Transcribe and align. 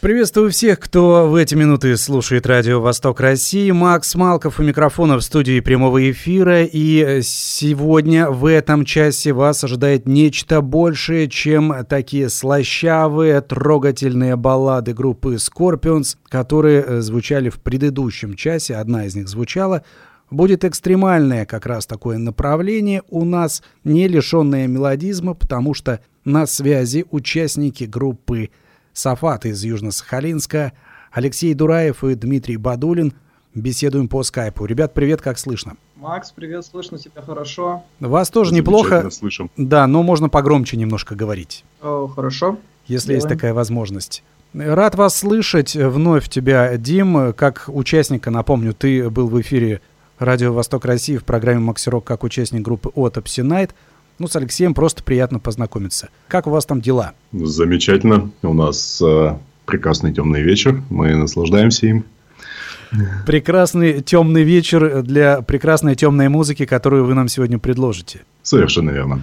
Приветствую 0.00 0.50
всех, 0.50 0.80
кто 0.80 1.28
в 1.28 1.34
эти 1.34 1.54
минуты 1.54 1.94
слушает 1.98 2.46
радио 2.46 2.80
«Восток 2.80 3.20
России». 3.20 3.70
Макс 3.70 4.14
Малков 4.14 4.58
у 4.58 4.62
микрофона 4.62 5.18
в 5.18 5.20
студии 5.20 5.60
прямого 5.60 6.10
эфира. 6.10 6.64
И 6.64 7.20
сегодня 7.22 8.30
в 8.30 8.46
этом 8.46 8.86
часе 8.86 9.34
вас 9.34 9.62
ожидает 9.62 10.08
нечто 10.08 10.62
большее, 10.62 11.28
чем 11.28 11.84
такие 11.86 12.30
слащавые, 12.30 13.42
трогательные 13.42 14.36
баллады 14.36 14.94
группы 14.94 15.34
Scorpions, 15.34 16.16
которые 16.30 16.82
э, 16.82 17.00
звучали 17.02 17.50
в 17.50 17.60
предыдущем 17.60 18.36
часе. 18.36 18.76
Одна 18.76 19.04
из 19.04 19.14
них 19.14 19.28
звучала 19.28 19.84
будет 20.30 20.64
экстремальное 20.64 21.44
как 21.44 21.66
раз 21.66 21.84
такое 21.84 22.16
направление 22.16 23.02
у 23.10 23.26
нас, 23.26 23.62
не 23.84 24.08
лишенное 24.08 24.66
мелодизма, 24.66 25.34
потому 25.34 25.74
что 25.74 26.00
на 26.24 26.46
связи 26.46 27.04
участники 27.10 27.84
группы 27.84 28.48
Сафат 29.00 29.46
из 29.46 29.64
Южно-Сахалинска, 29.64 30.72
Алексей 31.10 31.54
Дураев 31.54 32.04
и 32.04 32.14
Дмитрий 32.14 32.58
Бадулин. 32.58 33.14
Беседуем 33.54 34.08
по 34.08 34.22
скайпу. 34.22 34.66
Ребят, 34.66 34.92
привет, 34.92 35.22
как 35.22 35.38
слышно? 35.38 35.76
Макс, 35.96 36.30
привет, 36.30 36.66
слышно 36.66 36.98
тебя 36.98 37.22
хорошо. 37.22 37.82
Вас 37.98 38.28
тоже 38.28 38.52
неплохо. 38.52 39.08
слышим. 39.10 39.50
Да, 39.56 39.86
но 39.86 40.02
можно 40.02 40.28
погромче 40.28 40.76
немножко 40.76 41.14
говорить. 41.14 41.64
О, 41.82 42.08
хорошо. 42.08 42.58
Если 42.86 43.08
Делаем. 43.08 43.16
есть 43.16 43.28
такая 43.28 43.54
возможность. 43.54 44.22
Рад 44.52 44.94
вас 44.96 45.16
слышать 45.16 45.74
вновь 45.74 46.28
тебя, 46.28 46.76
Дим. 46.76 47.32
Как 47.32 47.64
участника, 47.68 48.30
напомню, 48.30 48.74
ты 48.74 49.08
был 49.08 49.28
в 49.28 49.40
эфире 49.40 49.80
Радио 50.18 50.52
Восток 50.52 50.84
России 50.84 51.16
в 51.16 51.24
программе 51.24 51.60
«Максирок» 51.60 52.04
как 52.04 52.22
участник 52.22 52.60
группы 52.60 52.90
«Отопси 52.94 53.40
Найт». 53.40 53.74
Ну, 54.20 54.28
с 54.28 54.36
Алексеем 54.36 54.74
просто 54.74 55.02
приятно 55.02 55.38
познакомиться. 55.38 56.10
Как 56.28 56.46
у 56.46 56.50
вас 56.50 56.66
там 56.66 56.82
дела? 56.82 57.14
Замечательно. 57.32 58.30
У 58.42 58.52
нас 58.52 59.00
э, 59.00 59.38
прекрасный 59.64 60.12
темный 60.12 60.42
вечер. 60.42 60.82
Мы 60.90 61.16
наслаждаемся 61.16 61.86
им. 61.86 62.04
Прекрасный 63.26 64.02
темный 64.02 64.42
вечер 64.42 65.02
для 65.02 65.40
прекрасной 65.40 65.94
темной 65.94 66.28
музыки, 66.28 66.66
которую 66.66 67.06
вы 67.06 67.14
нам 67.14 67.28
сегодня 67.28 67.58
предложите. 67.58 68.20
Совершенно 68.42 68.90
верно. 68.90 69.22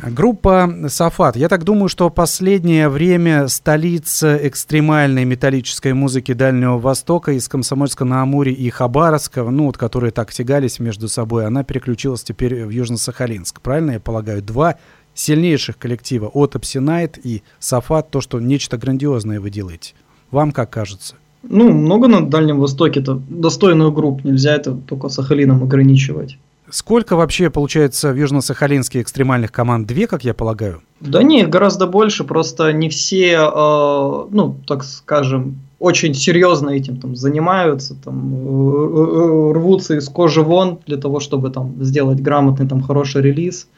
Группа 0.00 0.72
Сафат. 0.88 1.36
Я 1.36 1.48
так 1.48 1.64
думаю, 1.64 1.88
что 1.88 2.08
последнее 2.08 2.88
время 2.88 3.48
столица 3.48 4.38
экстремальной 4.46 5.24
металлической 5.24 5.92
музыки 5.92 6.34
Дальнего 6.34 6.78
Востока 6.78 7.32
из 7.32 7.48
Комсомольска-на-Амуре 7.48 8.52
и 8.52 8.70
Хабаровска, 8.70 9.42
ну 9.42 9.66
вот 9.66 9.76
которые 9.76 10.12
так 10.12 10.32
тягались 10.32 10.78
между 10.78 11.08
собой, 11.08 11.46
она 11.46 11.64
переключилась 11.64 12.22
теперь 12.22 12.64
в 12.64 12.70
Южно-Сахалинск. 12.70 13.60
Правильно 13.60 13.92
я 13.92 14.00
полагаю? 14.00 14.40
Два 14.40 14.76
сильнейших 15.14 15.78
коллектива 15.78 16.30
Autopsy 16.32 16.80
Night 16.80 17.20
и 17.24 17.42
Сафат, 17.58 18.10
то, 18.10 18.20
что 18.20 18.38
нечто 18.38 18.78
грандиозное 18.78 19.40
вы 19.40 19.50
делаете. 19.50 19.94
Вам 20.30 20.52
как 20.52 20.70
кажется? 20.70 21.16
Ну, 21.42 21.72
много 21.72 22.06
на 22.06 22.24
Дальнем 22.24 22.60
Востоке, 22.60 23.00
это 23.00 23.20
достойную 23.28 23.90
групп, 23.90 24.22
нельзя 24.22 24.54
это 24.54 24.74
только 24.74 25.08
Сахалином 25.08 25.64
ограничивать. 25.64 26.38
Сколько 26.70 27.16
вообще, 27.16 27.50
получается, 27.50 28.12
в 28.12 28.16
Южно-Сахалинске 28.16 29.00
экстремальных 29.00 29.52
команд? 29.52 29.86
Две, 29.86 30.06
как 30.06 30.24
я 30.24 30.34
полагаю? 30.34 30.82
Да 31.00 31.22
нет, 31.22 31.48
гораздо 31.48 31.86
больше, 31.86 32.24
просто 32.24 32.72
не 32.72 32.88
все, 32.88 33.34
э, 33.36 34.26
ну, 34.30 34.56
так 34.66 34.84
скажем, 34.84 35.56
очень 35.78 36.14
серьезно 36.14 36.70
этим 36.70 36.96
там 36.96 37.14
занимаются, 37.14 37.94
там, 37.94 38.34
э, 38.34 38.38
э, 38.38 39.52
рвутся 39.52 39.96
из 39.96 40.08
кожи 40.08 40.42
вон 40.42 40.80
для 40.86 40.96
того, 40.96 41.20
чтобы 41.20 41.50
там 41.50 41.74
сделать 41.84 42.20
грамотный, 42.20 42.68
там, 42.68 42.82
хороший 42.82 43.22
релиз. 43.22 43.68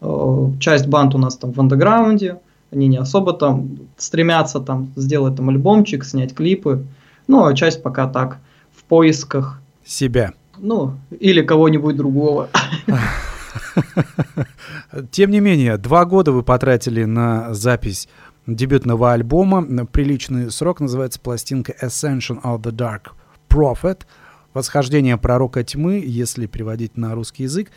Э, 0.00 0.50
часть 0.60 0.86
банд 0.86 1.14
у 1.14 1.18
нас 1.18 1.36
там 1.36 1.52
в 1.52 1.60
андеграунде, 1.60 2.38
они 2.70 2.86
не 2.86 2.98
особо 2.98 3.32
там 3.32 3.78
стремятся 3.96 4.60
там 4.60 4.92
сделать 4.94 5.36
там 5.36 5.48
альбомчик, 5.48 6.04
снять 6.04 6.34
клипы, 6.34 6.84
ну, 7.26 7.44
а 7.44 7.54
часть 7.54 7.82
пока 7.82 8.06
так, 8.06 8.38
в 8.72 8.84
поисках. 8.84 9.60
Себя. 9.84 10.32
Ну, 10.58 10.98
или 11.18 11.42
кого-нибудь 11.42 11.96
другого. 11.96 12.48
Тем 15.10 15.30
не 15.30 15.40
менее, 15.40 15.76
два 15.76 16.04
года 16.04 16.32
вы 16.32 16.42
потратили 16.42 17.04
на 17.04 17.52
запись 17.54 18.08
дебютного 18.46 19.12
альбома. 19.12 19.86
Приличный 19.86 20.50
срок 20.50 20.80
называется 20.80 21.20
пластинка 21.20 21.74
Ascension 21.82 22.40
of 22.42 22.62
the 22.62 22.72
Dark 22.72 23.12
Prophet. 23.48 24.02
Восхождение 24.54 25.16
пророка 25.16 25.62
тьмы, 25.62 26.02
если 26.04 26.46
переводить 26.46 26.96
на 26.96 27.14
русский 27.14 27.44
язык. 27.44 27.70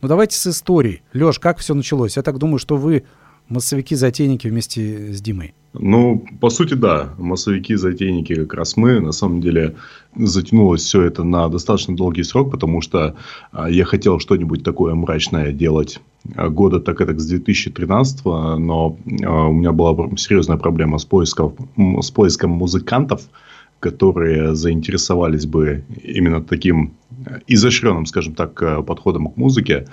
Ну 0.00 0.08
давайте 0.08 0.36
с 0.36 0.46
истории. 0.46 1.02
Лёш, 1.12 1.38
как 1.38 1.58
все 1.58 1.74
началось? 1.74 2.16
Я 2.16 2.22
так 2.22 2.38
думаю, 2.38 2.58
что 2.58 2.76
вы 2.76 3.04
массовики-затейники 3.48 4.48
вместе 4.48 5.12
с 5.12 5.20
Димой. 5.20 5.54
Ну, 5.74 6.24
по 6.40 6.50
сути, 6.50 6.74
да. 6.74 7.14
Массовики-затейники 7.18 8.34
как 8.34 8.54
раз 8.54 8.76
мы. 8.76 9.00
На 9.00 9.12
самом 9.12 9.40
деле, 9.40 9.76
затянулось 10.16 10.82
все 10.82 11.02
это 11.02 11.24
на 11.24 11.48
достаточно 11.48 11.94
долгий 11.94 12.24
срок, 12.24 12.50
потому 12.50 12.80
что 12.80 13.16
а, 13.52 13.70
я 13.70 13.84
хотел 13.84 14.18
что-нибудь 14.18 14.64
такое 14.64 14.94
мрачное 14.94 15.52
делать 15.52 16.00
а, 16.34 16.48
года 16.48 16.80
так 16.80 17.00
это 17.00 17.18
с 17.18 17.26
2013, 17.26 18.24
но 18.24 18.98
а, 19.24 19.48
у 19.48 19.52
меня 19.52 19.72
была 19.72 20.08
серьезная 20.16 20.56
проблема 20.56 20.98
с 20.98 21.04
поиском, 21.04 21.54
с 21.76 22.10
поиском 22.10 22.50
музыкантов, 22.50 23.22
которые 23.78 24.54
заинтересовались 24.54 25.46
бы 25.46 25.84
именно 26.02 26.42
таким 26.42 26.94
изощренным, 27.46 28.06
скажем 28.06 28.34
так, 28.34 28.84
подходом 28.84 29.28
к 29.28 29.36
музыке. 29.36 29.86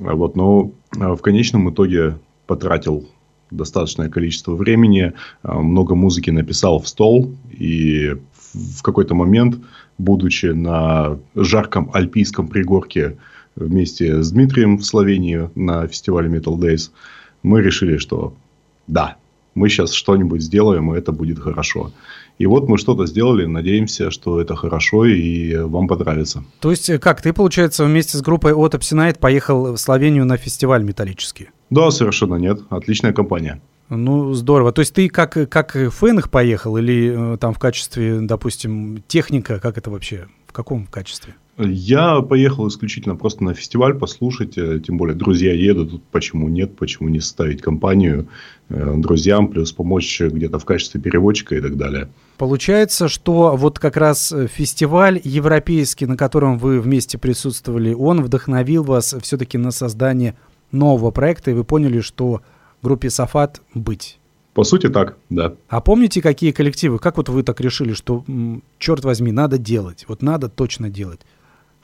Вот, 0.00 0.34
но 0.34 0.72
в 0.90 1.18
конечном 1.18 1.70
итоге 1.70 2.16
потратил 2.46 3.08
достаточное 3.50 4.08
количество 4.08 4.54
времени, 4.54 5.12
а, 5.42 5.60
много 5.60 5.94
музыки 5.94 6.30
написал 6.30 6.80
в 6.80 6.88
стол, 6.88 7.34
и 7.50 8.16
в 8.52 8.82
какой-то 8.82 9.14
момент, 9.14 9.58
будучи 9.98 10.46
на 10.46 11.18
жарком 11.34 11.90
альпийском 11.92 12.48
пригорке 12.48 13.16
вместе 13.56 14.22
с 14.22 14.30
Дмитрием 14.32 14.78
в 14.78 14.84
Словении 14.84 15.48
на 15.54 15.86
фестивале 15.86 16.28
Metal 16.28 16.56
Days, 16.56 16.90
мы 17.42 17.62
решили, 17.62 17.98
что 17.98 18.34
да, 18.86 19.16
мы 19.54 19.68
сейчас 19.68 19.92
что-нибудь 19.92 20.42
сделаем, 20.42 20.92
и 20.92 20.98
это 20.98 21.12
будет 21.12 21.38
хорошо. 21.38 21.92
И 22.38 22.46
вот 22.46 22.68
мы 22.68 22.78
что-то 22.78 23.06
сделали, 23.06 23.46
надеемся, 23.46 24.10
что 24.10 24.40
это 24.40 24.56
хорошо 24.56 25.04
и 25.04 25.56
вам 25.56 25.86
понравится. 25.86 26.44
То 26.60 26.70
есть 26.70 26.90
э, 26.90 26.98
как, 26.98 27.22
ты, 27.22 27.32
получается, 27.32 27.84
вместе 27.84 28.18
с 28.18 28.22
группой 28.22 28.52
Autopsy 28.52 28.96
Night 28.96 29.18
поехал 29.18 29.72
в 29.72 29.76
Словению 29.76 30.24
на 30.24 30.36
фестиваль 30.36 30.82
металлический? 30.82 31.50
Да, 31.70 31.90
совершенно 31.90 32.34
нет. 32.34 32.60
Отличная 32.70 33.12
компания. 33.12 33.60
Ну, 33.88 34.32
здорово. 34.32 34.72
То 34.72 34.80
есть 34.80 34.94
ты 34.94 35.08
как, 35.08 35.48
как 35.48 35.72
фэн 35.72 36.18
их 36.18 36.30
поехал 36.30 36.76
или 36.76 37.34
э, 37.34 37.36
там 37.38 37.54
в 37.54 37.58
качестве, 37.58 38.20
допустим, 38.20 39.02
техника, 39.06 39.60
как 39.60 39.78
это 39.78 39.90
вообще? 39.90 40.26
В 40.46 40.52
каком 40.52 40.86
качестве? 40.86 41.34
Я 41.56 42.20
поехал 42.20 42.66
исключительно 42.66 43.14
просто 43.14 43.44
на 43.44 43.54
фестиваль 43.54 43.94
послушать, 43.94 44.58
э, 44.58 44.80
тем 44.84 44.96
более 44.96 45.14
друзья 45.14 45.52
едут, 45.52 46.02
почему 46.10 46.48
нет, 46.48 46.76
почему 46.76 47.08
не 47.08 47.20
составить 47.20 47.62
компанию 47.62 48.26
э, 48.68 48.94
друзьям, 48.96 49.48
плюс 49.48 49.72
помочь 49.72 50.20
где-то 50.20 50.58
в 50.58 50.64
качестве 50.64 51.00
переводчика 51.00 51.54
и 51.54 51.60
так 51.60 51.76
далее. 51.76 52.08
Получается, 52.38 53.08
что 53.08 53.54
вот 53.56 53.78
как 53.78 53.96
раз 53.96 54.34
фестиваль 54.50 55.20
европейский, 55.22 56.06
на 56.06 56.16
котором 56.16 56.58
вы 56.58 56.80
вместе 56.80 57.18
присутствовали, 57.18 57.94
он 57.94 58.22
вдохновил 58.22 58.82
вас 58.82 59.14
все-таки 59.22 59.56
на 59.56 59.70
создание 59.70 60.34
нового 60.72 61.12
проекта, 61.12 61.52
и 61.52 61.54
вы 61.54 61.62
поняли, 61.62 62.00
что 62.00 62.42
группе 62.82 63.10
Сафат 63.10 63.62
быть. 63.74 64.18
По 64.54 64.64
сути, 64.64 64.88
так, 64.88 65.16
да. 65.30 65.54
А 65.68 65.80
помните, 65.80 66.22
какие 66.22 66.52
коллективы? 66.52 66.98
Как 66.98 67.16
вот 67.16 67.28
вы 67.28 67.42
так 67.42 67.60
решили, 67.60 67.92
что, 67.92 68.24
черт 68.78 69.04
возьми, 69.04 69.32
надо 69.32 69.58
делать? 69.58 70.04
Вот 70.08 70.22
надо 70.22 70.48
точно 70.48 70.90
делать. 70.90 71.20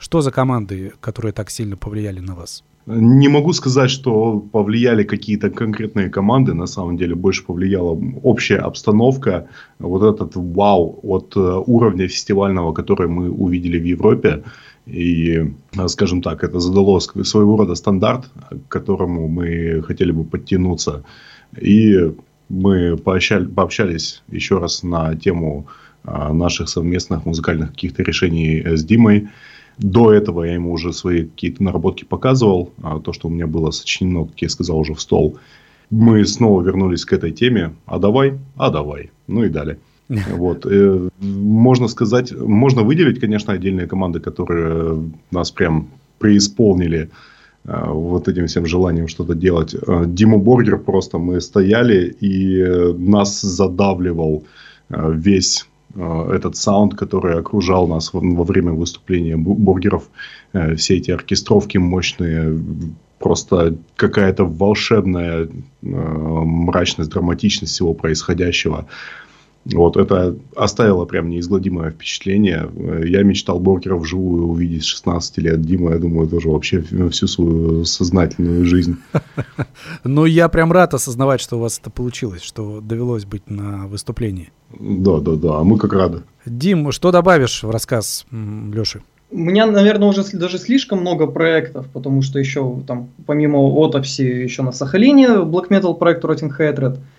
Что 0.01 0.21
за 0.21 0.31
команды, 0.31 0.93
которые 0.99 1.31
так 1.31 1.51
сильно 1.51 1.77
повлияли 1.77 2.21
на 2.21 2.33
вас? 2.33 2.63
Не 2.87 3.29
могу 3.29 3.53
сказать, 3.53 3.91
что 3.91 4.39
повлияли 4.51 5.03
какие-то 5.03 5.51
конкретные 5.51 6.09
команды. 6.09 6.55
На 6.55 6.65
самом 6.65 6.97
деле 6.97 7.13
больше 7.13 7.45
повлияла 7.45 7.95
общая 8.23 8.57
обстановка. 8.57 9.45
Вот 9.77 10.01
этот 10.01 10.31
вау 10.35 10.99
от 11.03 11.37
э, 11.37 11.63
уровня 11.67 12.07
фестивального, 12.07 12.73
который 12.73 13.07
мы 13.07 13.29
увидели 13.29 13.77
в 13.77 13.83
Европе. 13.83 14.43
И, 14.87 15.53
э, 15.77 15.87
скажем 15.87 16.23
так, 16.23 16.43
это 16.43 16.59
задало 16.59 16.99
своего 16.99 17.57
рода 17.57 17.75
стандарт, 17.75 18.25
к 18.49 18.71
которому 18.71 19.27
мы 19.27 19.83
хотели 19.83 20.11
бы 20.11 20.23
подтянуться. 20.23 21.03
И 21.61 22.11
мы 22.49 22.97
пообщали, 22.97 23.45
пообщались 23.45 24.23
еще 24.31 24.57
раз 24.57 24.81
на 24.81 25.15
тему 25.15 25.67
а, 26.03 26.33
наших 26.33 26.69
совместных 26.69 27.25
музыкальных 27.25 27.69
каких-то 27.69 28.01
решений 28.01 28.63
с 28.65 28.83
Димой. 28.83 29.27
До 29.81 30.13
этого 30.13 30.43
я 30.43 30.53
ему 30.53 30.71
уже 30.71 30.93
свои 30.93 31.23
какие-то 31.23 31.63
наработки 31.63 32.05
показывал. 32.05 32.71
А 32.83 32.99
то, 32.99 33.13
что 33.13 33.27
у 33.27 33.31
меня 33.31 33.47
было 33.47 33.71
сочинено, 33.71 34.25
как 34.25 34.41
я 34.41 34.49
сказал, 34.49 34.79
уже 34.79 34.93
в 34.93 35.01
стол. 35.01 35.37
Мы 35.89 36.23
снова 36.25 36.61
вернулись 36.61 37.03
к 37.03 37.13
этой 37.13 37.31
теме. 37.31 37.73
А 37.87 37.97
давай, 37.97 38.33
а 38.55 38.69
давай. 38.69 39.09
Ну 39.27 39.43
и 39.43 39.49
далее. 39.49 39.77
Вот. 40.37 40.65
Э, 40.65 41.09
можно 41.19 41.87
сказать, 41.87 42.31
можно 42.31 42.83
выделить, 42.83 43.19
конечно, 43.19 43.53
отдельные 43.53 43.87
команды, 43.87 44.19
которые 44.19 45.11
нас 45.31 45.51
прям 45.51 45.87
преисполнили 46.19 47.09
э, 47.65 47.83
вот 47.87 48.27
этим 48.27 48.45
всем 48.45 48.65
желанием 48.65 49.07
что-то 49.07 49.33
делать. 49.33 49.73
Э, 49.73 50.03
Диму 50.05 50.37
Боргер 50.37 50.77
просто 50.77 51.17
мы 51.17 51.41
стояли, 51.41 52.15
и 52.21 52.93
нас 52.97 53.41
задавливал 53.41 54.43
весь 54.89 55.65
этот 55.95 56.55
саунд, 56.55 56.95
который 56.95 57.39
окружал 57.39 57.87
нас 57.87 58.13
во 58.13 58.43
время 58.43 58.71
выступления 58.71 59.37
бургеров. 59.37 60.09
Все 60.77 60.97
эти 60.97 61.11
оркестровки 61.11 61.77
мощные, 61.77 62.59
просто 63.19 63.75
какая-то 63.95 64.45
волшебная 64.45 65.47
мрачность, 65.81 67.11
драматичность 67.11 67.73
всего 67.73 67.93
происходящего. 67.93 68.85
Вот 69.65 69.95
это 69.95 70.35
оставило 70.55 71.05
прям 71.05 71.29
неизгладимое 71.29 71.91
впечатление. 71.91 72.69
Я 73.05 73.21
мечтал 73.21 73.59
Боркера 73.59 73.95
вживую 73.95 74.47
увидеть 74.47 74.83
с 74.83 74.87
16 74.87 75.37
лет. 75.37 75.61
Дима, 75.61 75.91
я 75.91 75.99
думаю, 75.99 76.27
тоже 76.27 76.49
вообще 76.49 76.83
всю 77.11 77.27
свою 77.27 77.85
сознательную 77.85 78.65
жизнь. 78.65 78.97
Ну, 80.03 80.25
я 80.25 80.49
прям 80.49 80.71
рад 80.71 80.93
осознавать, 80.93 81.41
что 81.41 81.57
у 81.57 81.59
вас 81.59 81.79
это 81.79 81.89
получилось, 81.89 82.41
что 82.41 82.81
довелось 82.81 83.25
быть 83.25 83.49
на 83.49 83.87
выступлении. 83.87 84.51
Да, 84.79 85.19
да, 85.19 85.35
да, 85.35 85.59
а 85.59 85.63
мы 85.63 85.77
как 85.77 85.93
рады. 85.93 86.21
Дим, 86.45 86.91
что 86.91 87.11
добавишь 87.11 87.63
в 87.63 87.69
рассказ 87.69 88.25
Леши? 88.31 89.01
У 89.29 89.37
меня, 89.37 89.65
наверное, 89.65 90.07
уже 90.07 90.23
даже 90.33 90.57
слишком 90.57 91.01
много 91.01 91.27
проектов, 91.27 91.87
потому 91.93 92.21
что 92.21 92.39
еще 92.39 92.81
там, 92.87 93.09
помимо 93.25 93.59
Отопси, 93.59 94.21
еще 94.21 94.63
на 94.63 94.71
Сахалине 94.71 95.27
Black 95.27 95.69
Metal 95.69 95.93
проект 95.95 96.23
Rotting 96.23 96.51
Hatred– 96.57 96.97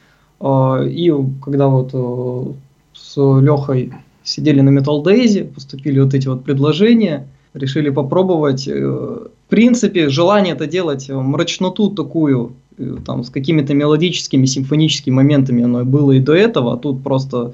и 0.43 1.13
когда 1.41 1.69
вот 1.69 1.91
э, 1.93 2.53
с 2.95 3.17
Лехой 3.17 3.93
сидели 4.25 4.61
на 4.61 4.77
Metal 4.77 5.03
Daisy, 5.03 5.45
поступили 5.45 6.01
вот 6.01 6.15
эти 6.15 6.27
вот 6.27 6.43
предложения, 6.45 7.29
решили 7.55 7.91
попробовать. 7.91 8.67
Э, 8.67 8.75
в 8.75 9.49
принципе, 9.49 10.09
желание 10.09 10.55
это 10.55 10.67
делать 10.67 11.09
э, 11.09 11.15
мрачноту 11.15 11.91
такую, 11.91 12.55
там, 13.07 13.23
с 13.23 13.31
какими-то 13.31 13.75
мелодическими, 13.75 14.47
симфоническими 14.47 15.15
моментами 15.15 15.63
оно 15.63 15.85
было 15.85 16.13
и 16.13 16.21
до 16.21 16.35
этого, 16.35 16.75
а 16.75 16.77
тут 16.77 17.03
просто 17.03 17.53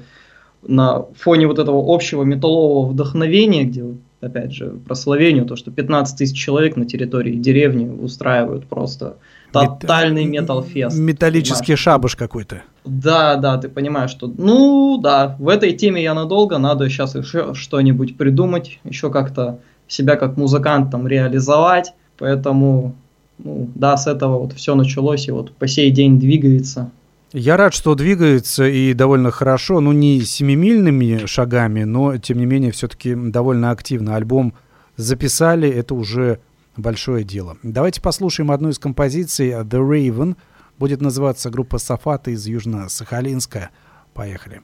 на 0.63 1.05
фоне 1.15 1.47
вот 1.47 1.59
этого 1.59 1.93
общего 1.93 2.23
металлового 2.23 2.89
вдохновения, 2.89 3.65
где, 3.65 3.85
опять 4.21 4.53
же, 4.53 4.77
про 4.85 4.95
Словению, 4.95 5.45
то, 5.45 5.55
что 5.55 5.71
15 5.71 6.17
тысяч 6.17 6.37
человек 6.37 6.75
на 6.75 6.85
территории 6.85 7.35
деревни 7.35 7.87
устраивают 7.87 8.65
просто 8.65 9.17
Тотальный 9.51 10.25
метал-фест. 10.25 10.97
Металлический 10.97 11.59
понимаешь? 11.63 11.79
шабуш 11.79 12.15
какой-то. 12.15 12.63
Да, 12.85 13.35
да, 13.35 13.57
ты 13.57 13.69
понимаешь, 13.69 14.11
что, 14.11 14.27
ну, 14.27 14.99
да, 15.01 15.35
в 15.39 15.47
этой 15.49 15.73
теме 15.73 16.01
я 16.01 16.13
надолго, 16.13 16.57
надо 16.57 16.89
сейчас 16.89 17.15
еще 17.15 17.53
что-нибудь 17.53 18.17
придумать, 18.17 18.79
еще 18.83 19.11
как-то 19.11 19.59
себя 19.87 20.15
как 20.15 20.37
музыкант 20.37 20.91
там 20.91 21.07
реализовать, 21.07 21.93
поэтому, 22.17 22.95
ну, 23.37 23.69
да, 23.75 23.97
с 23.97 24.07
этого 24.07 24.39
вот 24.39 24.53
все 24.53 24.75
началось 24.75 25.27
и 25.27 25.31
вот 25.31 25.51
по 25.55 25.67
сей 25.67 25.91
день 25.91 26.19
двигается. 26.19 26.91
Я 27.31 27.57
рад, 27.57 27.75
что 27.75 27.93
двигается 27.93 28.67
и 28.67 28.93
довольно 28.93 29.29
хорошо, 29.29 29.81
ну 29.81 29.91
не 29.91 30.21
семимильными 30.21 31.27
шагами, 31.27 31.83
но 31.83 32.17
тем 32.17 32.39
не 32.39 32.45
менее 32.47 32.71
все-таки 32.71 33.13
довольно 33.13 33.69
активно. 33.69 34.15
Альбом 34.15 34.53
записали, 34.97 35.69
это 35.69 35.93
уже 35.93 36.39
большое 36.79 37.23
дело. 37.23 37.57
Давайте 37.63 38.01
послушаем 38.01 38.51
одну 38.51 38.69
из 38.69 38.79
композиций 38.79 39.49
The 39.49 39.79
Raven. 39.79 40.35
Будет 40.77 41.01
называться 41.01 41.49
группа 41.49 41.77
Сафата 41.77 42.31
из 42.31 42.47
Южно-Сахалинска. 42.47 43.69
Поехали. 44.13 44.61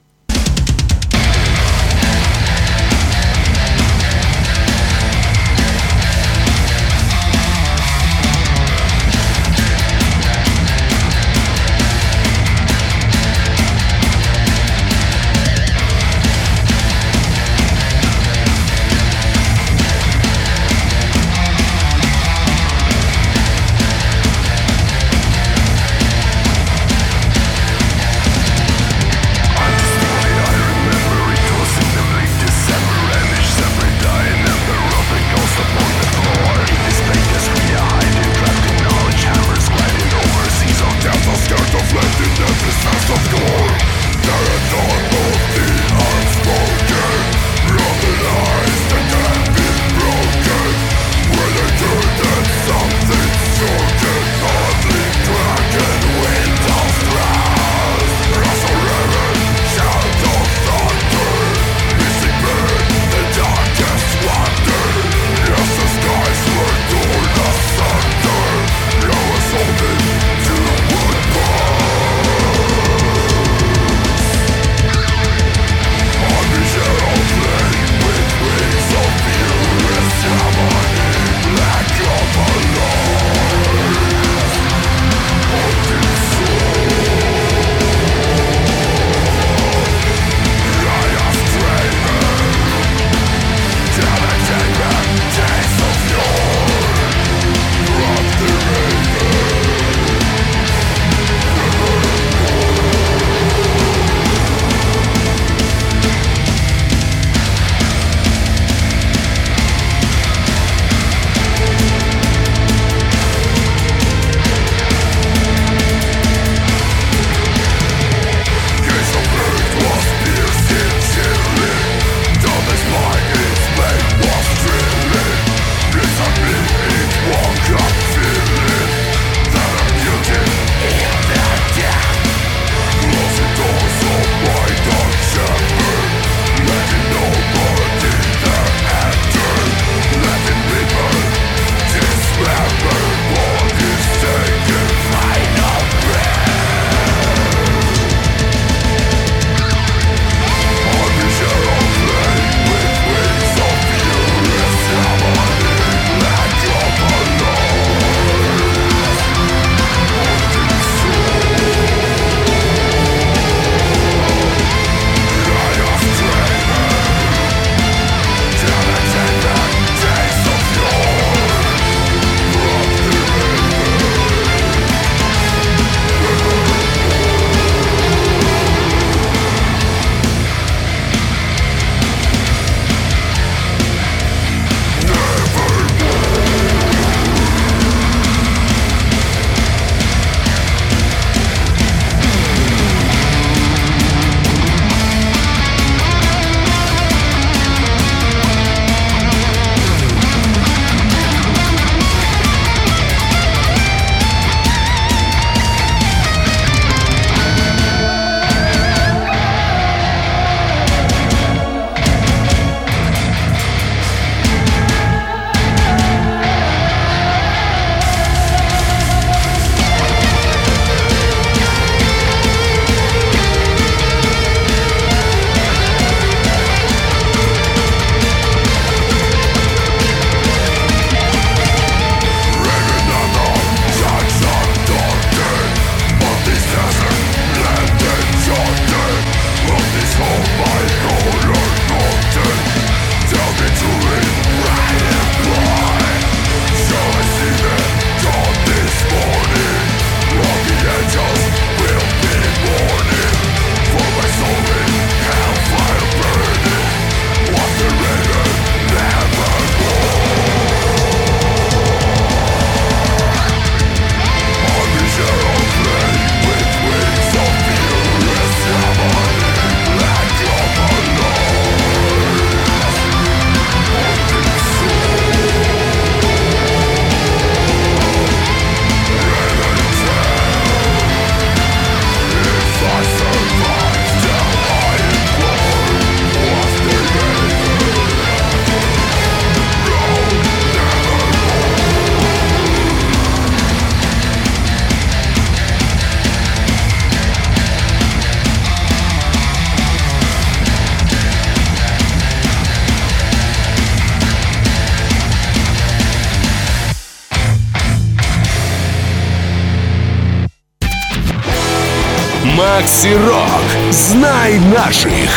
Макси 312.86 313.14
Рок. 313.16 313.92
Знай 313.92 314.60
наших. 314.72 315.28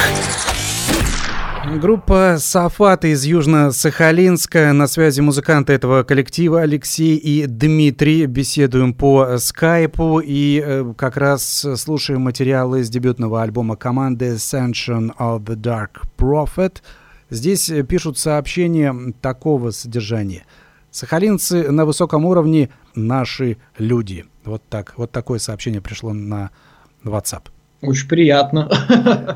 Группа 1.81 2.35
Сафаты 2.37 3.09
из 3.13 3.25
Южно-Сахалинска. 3.25 4.71
На 4.71 4.85
связи 4.85 5.21
музыканты 5.21 5.73
этого 5.73 6.03
коллектива 6.03 6.61
Алексей 6.61 7.15
и 7.17 7.47
Дмитрий. 7.47 8.27
Беседуем 8.27 8.93
по 8.93 9.39
скайпу 9.39 10.19
и 10.19 10.61
э, 10.63 10.93
как 10.95 11.17
раз 11.17 11.65
слушаем 11.75 12.21
материалы 12.21 12.81
из 12.81 12.89
дебютного 12.91 13.41
альбома 13.41 13.75
команды 13.75 14.35
Ascension 14.35 15.11
of 15.17 15.39
the 15.39 15.55
Dark 15.55 16.03
Prophet. 16.19 16.83
Здесь 17.31 17.71
пишут 17.87 18.19
сообщения 18.19 18.95
такого 19.21 19.71
содержания. 19.71 20.45
Сахалинцы 20.91 21.71
на 21.71 21.85
высоком 21.85 22.25
уровне– 22.25 22.69
наши 22.93 23.57
люди. 23.79 24.25
Вот 24.45 24.61
так. 24.69 24.93
Вот 24.97 25.11
такое 25.11 25.39
сообщение 25.39 25.81
пришло 25.81 26.13
на 26.13 26.51
WhatsApp. 27.03 27.43
Очень 27.81 28.07
приятно. 28.07 28.69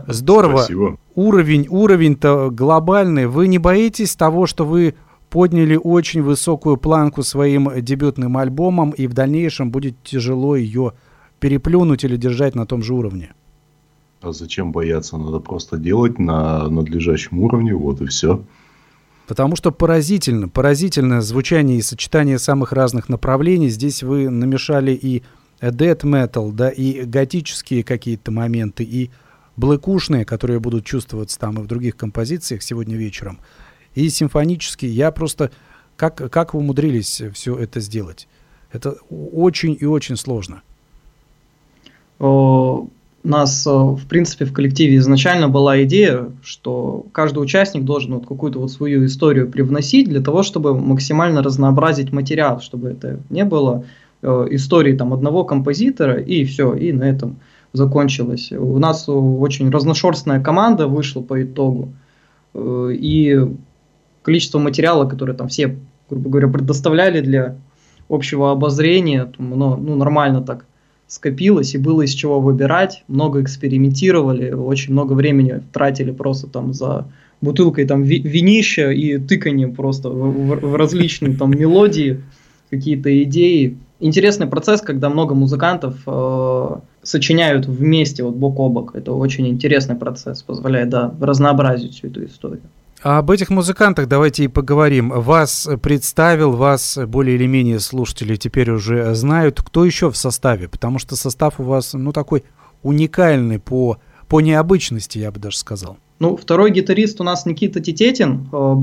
Здорово. 0.07 0.57
Спасибо. 0.57 0.97
Уровень, 1.15 1.67
уровень-то 1.69 2.49
глобальный. 2.51 3.27
Вы 3.27 3.47
не 3.47 3.57
боитесь 3.57 4.15
того, 4.15 4.47
что 4.47 4.65
вы 4.65 4.95
подняли 5.29 5.79
очень 5.81 6.21
высокую 6.21 6.77
планку 6.77 7.23
своим 7.23 7.69
дебютным 7.81 8.37
альбомом, 8.37 8.91
и 8.91 9.07
в 9.07 9.13
дальнейшем 9.13 9.71
будет 9.71 9.95
тяжело 10.03 10.55
ее 10.55 10.93
переплюнуть 11.39 12.03
или 12.03 12.17
держать 12.17 12.55
на 12.55 12.65
том 12.65 12.83
же 12.83 12.93
уровне? 12.93 13.33
А 14.21 14.31
зачем 14.31 14.71
бояться? 14.71 15.17
Надо 15.17 15.39
просто 15.39 15.77
делать 15.77 16.19
на 16.19 16.69
надлежащем 16.69 17.39
уровне, 17.39 17.73
вот 17.73 18.01
и 18.01 18.05
все. 18.05 18.43
Потому 19.27 19.55
что 19.55 19.71
поразительно, 19.71 20.49
поразительное 20.49 21.21
звучание 21.21 21.77
и 21.77 21.81
сочетание 21.81 22.37
самых 22.37 22.71
разных 22.71 23.09
направлений. 23.09 23.69
Здесь 23.69 24.03
вы 24.03 24.29
намешали 24.29 24.91
и 24.91 25.23
death 25.69 26.01
metal, 26.01 26.51
да, 26.51 26.69
и 26.69 27.03
готические 27.03 27.83
какие-то 27.83 28.31
моменты, 28.31 28.83
и 28.83 29.09
блэкушные, 29.55 30.25
которые 30.25 30.59
будут 30.59 30.85
чувствоваться 30.85 31.39
там 31.39 31.59
и 31.59 31.61
в 31.61 31.67
других 31.67 31.95
композициях 31.95 32.63
сегодня 32.63 32.95
вечером, 32.95 33.39
и 33.95 34.09
симфонические. 34.09 34.91
Я 34.91 35.11
просто... 35.11 35.51
Как, 35.95 36.15
как 36.31 36.55
вы 36.55 36.61
умудрились 36.61 37.21
все 37.33 37.55
это 37.55 37.79
сделать? 37.79 38.27
Это 38.71 38.97
очень 39.09 39.77
и 39.79 39.85
очень 39.85 40.17
сложно. 40.17 40.63
У 42.17 42.89
нас, 43.23 43.65
в 43.65 44.07
принципе, 44.09 44.45
в 44.45 44.53
коллективе 44.53 44.97
изначально 44.97 45.49
была 45.49 45.83
идея, 45.83 46.31
что 46.41 47.05
каждый 47.11 47.39
участник 47.39 47.83
должен 47.83 48.15
вот 48.15 48.25
какую-то 48.25 48.59
вот 48.59 48.71
свою 48.71 49.05
историю 49.05 49.49
привносить 49.51 50.09
для 50.09 50.19
того, 50.19 50.41
чтобы 50.41 50.77
максимально 50.77 51.43
разнообразить 51.43 52.11
материал, 52.11 52.59
чтобы 52.59 52.89
это 52.89 53.19
не 53.29 53.45
было 53.45 53.85
Э, 54.25 54.47
истории 54.51 54.95
там 54.95 55.13
одного 55.13 55.43
композитора, 55.43 56.17
и 56.17 56.45
все, 56.45 56.73
и 56.75 56.93
на 56.93 57.03
этом 57.03 57.41
закончилось. 57.73 58.53
У 58.53 58.79
нас 58.79 59.09
очень 59.09 59.69
разношерстная 59.69 60.41
команда 60.41 60.87
вышла 60.87 61.21
по 61.21 61.43
итогу, 61.43 61.91
э, 62.53 62.91
и 62.93 63.37
количество 64.21 64.59
материала, 64.59 65.09
которое 65.09 65.33
там 65.33 65.49
все, 65.49 65.75
грубо 66.09 66.29
говоря, 66.29 66.47
предоставляли 66.47 67.19
для 67.19 67.57
общего 68.07 68.51
обозрения, 68.51 69.29
оно 69.37 69.75
ну, 69.75 69.95
нормально 69.97 70.41
так 70.41 70.65
скопилось, 71.07 71.75
и 71.75 71.77
было 71.77 72.03
из 72.03 72.11
чего 72.11 72.39
выбирать, 72.39 73.03
много 73.09 73.41
экспериментировали, 73.41 74.53
очень 74.53 74.93
много 74.93 75.13
времени 75.13 75.61
тратили 75.73 76.11
просто 76.11 76.47
там 76.47 76.73
за 76.73 77.07
бутылкой 77.41 77.85
там 77.85 78.03
винища 78.03 78.89
и 78.91 79.17
тыканием 79.17 79.75
просто 79.75 80.09
в, 80.09 80.31
в, 80.31 80.59
в 80.61 80.75
различные 80.77 81.35
там 81.35 81.51
мелодии, 81.51 82.21
какие-то 82.69 83.21
идеи, 83.23 83.77
интересный 84.03 84.47
процесс, 84.47 84.81
когда 84.81 85.09
много 85.09 85.33
музыкантов 85.33 85.95
э, 86.05 86.75
сочиняют 87.01 87.65
вместе, 87.65 88.23
вот 88.23 88.35
бок 88.35 88.59
о 88.59 88.69
бок. 88.69 88.95
Это 88.95 89.13
очень 89.13 89.47
интересный 89.47 89.95
процесс, 89.95 90.43
позволяет, 90.43 90.89
да, 90.89 91.13
разнообразить 91.19 91.95
всю 91.95 92.07
эту 92.07 92.25
историю. 92.25 92.61
А 93.01 93.17
об 93.17 93.31
этих 93.31 93.49
музыкантах 93.49 94.07
давайте 94.07 94.45
и 94.45 94.47
поговорим. 94.47 95.09
Вас 95.09 95.67
представил, 95.81 96.51
вас 96.51 96.97
более 97.05 97.35
или 97.35 97.47
менее 97.47 97.79
слушатели 97.79 98.37
теперь 98.37 98.71
уже 98.71 99.13
знают. 99.13 99.61
Кто 99.61 99.83
еще 99.83 100.09
в 100.09 100.15
составе? 100.15 100.69
Потому 100.69 100.99
что 100.99 101.17
состав 101.17 101.59
у 101.59 101.63
вас, 101.63 101.93
ну, 101.93 102.13
такой 102.13 102.43
уникальный 102.81 103.59
по, 103.59 103.97
по 104.29 104.39
необычности, 104.39 105.17
я 105.17 105.31
бы 105.31 105.39
даже 105.39 105.57
сказал. 105.57 105.97
Ну, 106.19 106.37
второй 106.37 106.71
гитарист 106.71 107.19
у 107.19 107.25
нас 107.25 107.45
Никита 107.45 107.81
Тететин. 107.81 108.47
Э, 108.53 108.75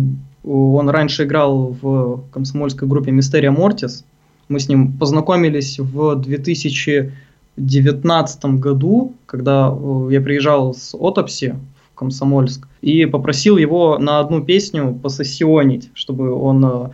он 0.45 0.89
раньше 0.91 1.25
играл 1.25 1.77
в 1.81 2.25
комсомольской 2.31 2.87
группе 2.89 3.13
Мистерия 3.13 3.51
Мортис. 3.51 4.05
Мы 4.51 4.59
с 4.59 4.69
ним 4.69 4.99
познакомились 4.99 5.79
в 5.79 6.17
2019 6.17 8.45
году, 8.47 9.15
когда 9.27 9.73
э, 9.73 10.09
я 10.11 10.21
приезжал 10.21 10.75
с 10.75 10.93
Отопси 10.93 11.55
в 11.93 11.95
Комсомольск 11.95 12.67
и 12.81 13.07
попросил 13.07 13.59
его 13.59 13.97
на 13.99 14.19
одну 14.19 14.43
песню 14.43 14.99
посессионить, 15.01 15.91
чтобы 15.95 16.33
он 16.33 16.65
э, 16.65 16.91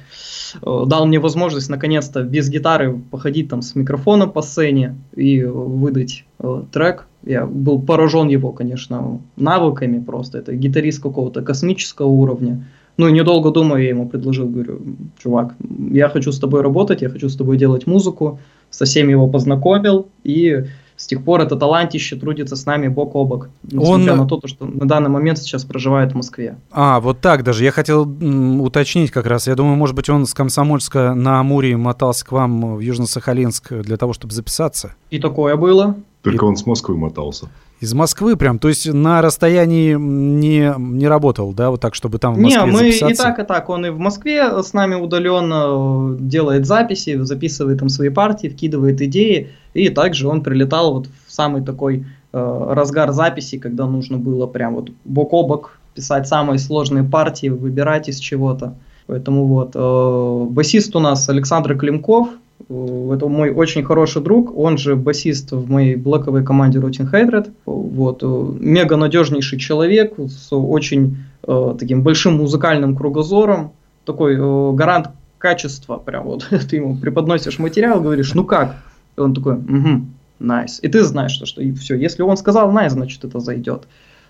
э, 0.60 0.84
дал 0.86 1.06
мне 1.06 1.18
возможность 1.18 1.70
наконец-то 1.70 2.24
без 2.24 2.50
гитары 2.50 3.00
походить 3.10 3.48
там 3.48 3.62
с 3.62 3.74
микрофоном 3.74 4.32
по 4.32 4.42
сцене 4.42 4.94
и 5.14 5.42
выдать 5.42 6.26
трек. 6.72 7.06
Я 7.24 7.46
был 7.46 7.80
поражен 7.80 8.28
его, 8.28 8.52
конечно, 8.52 9.22
навыками 9.36 9.98
просто. 9.98 10.40
Это 10.40 10.54
гитарист 10.54 11.02
какого-то 11.02 11.40
космического 11.40 12.08
уровня. 12.08 12.66
Ну 12.96 13.08
и 13.08 13.12
недолго 13.12 13.50
думая, 13.50 13.82
я 13.82 13.90
ему 13.90 14.08
предложил, 14.08 14.48
говорю, 14.48 14.80
чувак, 15.22 15.54
я 15.90 16.08
хочу 16.08 16.32
с 16.32 16.38
тобой 16.38 16.62
работать, 16.62 17.02
я 17.02 17.10
хочу 17.10 17.28
с 17.28 17.36
тобой 17.36 17.58
делать 17.58 17.86
музыку, 17.86 18.38
со 18.70 18.84
всеми 18.84 19.10
его 19.10 19.28
познакомил, 19.28 20.08
и 20.24 20.64
с 20.96 21.06
тех 21.06 21.22
пор 21.22 21.42
это 21.42 21.56
талантище 21.56 22.16
трудится 22.16 22.56
с 22.56 22.64
нами 22.64 22.88
бок 22.88 23.14
о 23.14 23.24
бок, 23.24 23.50
несмотря 23.62 24.14
он... 24.14 24.18
на 24.20 24.26
то, 24.26 24.40
что 24.46 24.64
на 24.64 24.88
данный 24.88 25.10
момент 25.10 25.38
сейчас 25.38 25.64
проживает 25.64 26.12
в 26.12 26.14
Москве. 26.14 26.56
А, 26.70 27.00
вот 27.00 27.20
так 27.20 27.44
даже. 27.44 27.64
Я 27.64 27.70
хотел 27.70 28.04
м, 28.06 28.62
уточнить 28.62 29.10
как 29.10 29.26
раз. 29.26 29.46
Я 29.46 29.56
думаю, 29.56 29.76
может 29.76 29.94
быть, 29.94 30.08
он 30.08 30.24
с 30.24 30.32
Комсомольска 30.32 31.12
на 31.14 31.40
Амуре 31.40 31.76
мотался 31.76 32.24
к 32.24 32.32
вам 32.32 32.76
в 32.76 32.80
Южно-Сахалинск 32.80 33.82
для 33.82 33.98
того, 33.98 34.14
чтобы 34.14 34.32
записаться? 34.32 34.94
И 35.10 35.18
такое 35.18 35.56
было. 35.56 35.96
Только 36.22 36.46
и... 36.46 36.48
он 36.48 36.56
с 36.56 36.64
Москвы 36.64 36.96
мотался. 36.96 37.50
Из 37.78 37.92
Москвы 37.92 38.36
прям, 38.36 38.58
то 38.58 38.68
есть 38.68 38.90
на 38.90 39.20
расстоянии 39.20 39.94
не, 39.94 40.72
не 40.78 41.08
работал, 41.08 41.52
да, 41.52 41.70
вот 41.70 41.80
так, 41.80 41.94
чтобы 41.94 42.18
там 42.18 42.34
в 42.34 42.38
Москве 42.38 42.64
Не, 42.64 42.72
мы 42.72 42.78
записаться? 42.78 43.22
и 43.22 43.26
так, 43.26 43.38
и 43.38 43.44
так, 43.44 43.68
он 43.68 43.84
и 43.84 43.90
в 43.90 43.98
Москве 43.98 44.62
с 44.62 44.72
нами 44.72 44.94
удаленно 44.94 46.14
э, 46.14 46.16
делает 46.20 46.64
записи, 46.66 47.22
записывает 47.22 47.78
там 47.78 47.90
свои 47.90 48.08
партии, 48.08 48.48
вкидывает 48.48 49.02
идеи, 49.02 49.50
и 49.74 49.90
также 49.90 50.26
он 50.26 50.42
прилетал 50.42 50.94
вот 50.94 51.08
в 51.26 51.32
самый 51.32 51.62
такой 51.62 52.06
э, 52.32 52.66
разгар 52.70 53.12
записи, 53.12 53.58
когда 53.58 53.86
нужно 53.86 54.16
было 54.16 54.46
прям 54.46 54.74
вот 54.74 54.90
бок 55.04 55.34
о 55.34 55.42
бок 55.42 55.78
писать 55.94 56.26
самые 56.26 56.58
сложные 56.58 57.04
партии, 57.04 57.48
выбирать 57.48 58.08
из 58.08 58.18
чего-то. 58.18 58.74
Поэтому 59.06 59.46
вот, 59.46 59.72
э, 59.74 60.46
басист 60.50 60.96
у 60.96 61.00
нас 61.00 61.28
Александр 61.28 61.76
Климков, 61.76 62.28
это 62.68 63.28
мой 63.28 63.50
очень 63.50 63.84
хороший 63.84 64.22
друг, 64.22 64.56
он 64.56 64.78
же 64.78 64.96
басист 64.96 65.52
в 65.52 65.70
моей 65.70 65.96
блоковой 65.96 66.44
команде 66.44 66.78
Rotting 66.78 67.10
Hatred. 67.10 67.52
Вот, 67.64 68.22
э, 68.22 68.52
мега 68.60 68.96
надежнейший 68.96 69.58
человек 69.58 70.14
с 70.18 70.52
очень 70.52 71.18
э, 71.46 71.74
таким 71.78 72.02
большим 72.02 72.38
музыкальным 72.38 72.96
кругозором, 72.96 73.72
такой 74.04 74.36
э, 74.36 74.72
гарант 74.72 75.10
качества, 75.38 75.98
прям 75.98 76.24
вот 76.24 76.48
ты 76.70 76.76
ему 76.76 76.96
преподносишь 76.96 77.58
материал, 77.58 78.00
говоришь, 78.00 78.34
ну 78.34 78.44
как? 78.44 78.76
И 79.16 79.20
он 79.20 79.34
такой, 79.34 79.54
угу, 79.54 80.06
nice. 80.40 80.80
И 80.82 80.88
ты 80.88 81.04
знаешь, 81.04 81.32
что, 81.32 81.46
что 81.46 81.62
и 81.62 81.72
все, 81.72 81.94
если 81.94 82.22
он 82.22 82.36
сказал 82.36 82.72
nice, 82.72 82.90
значит 82.90 83.24
это 83.24 83.38
зайдет, 83.38 83.86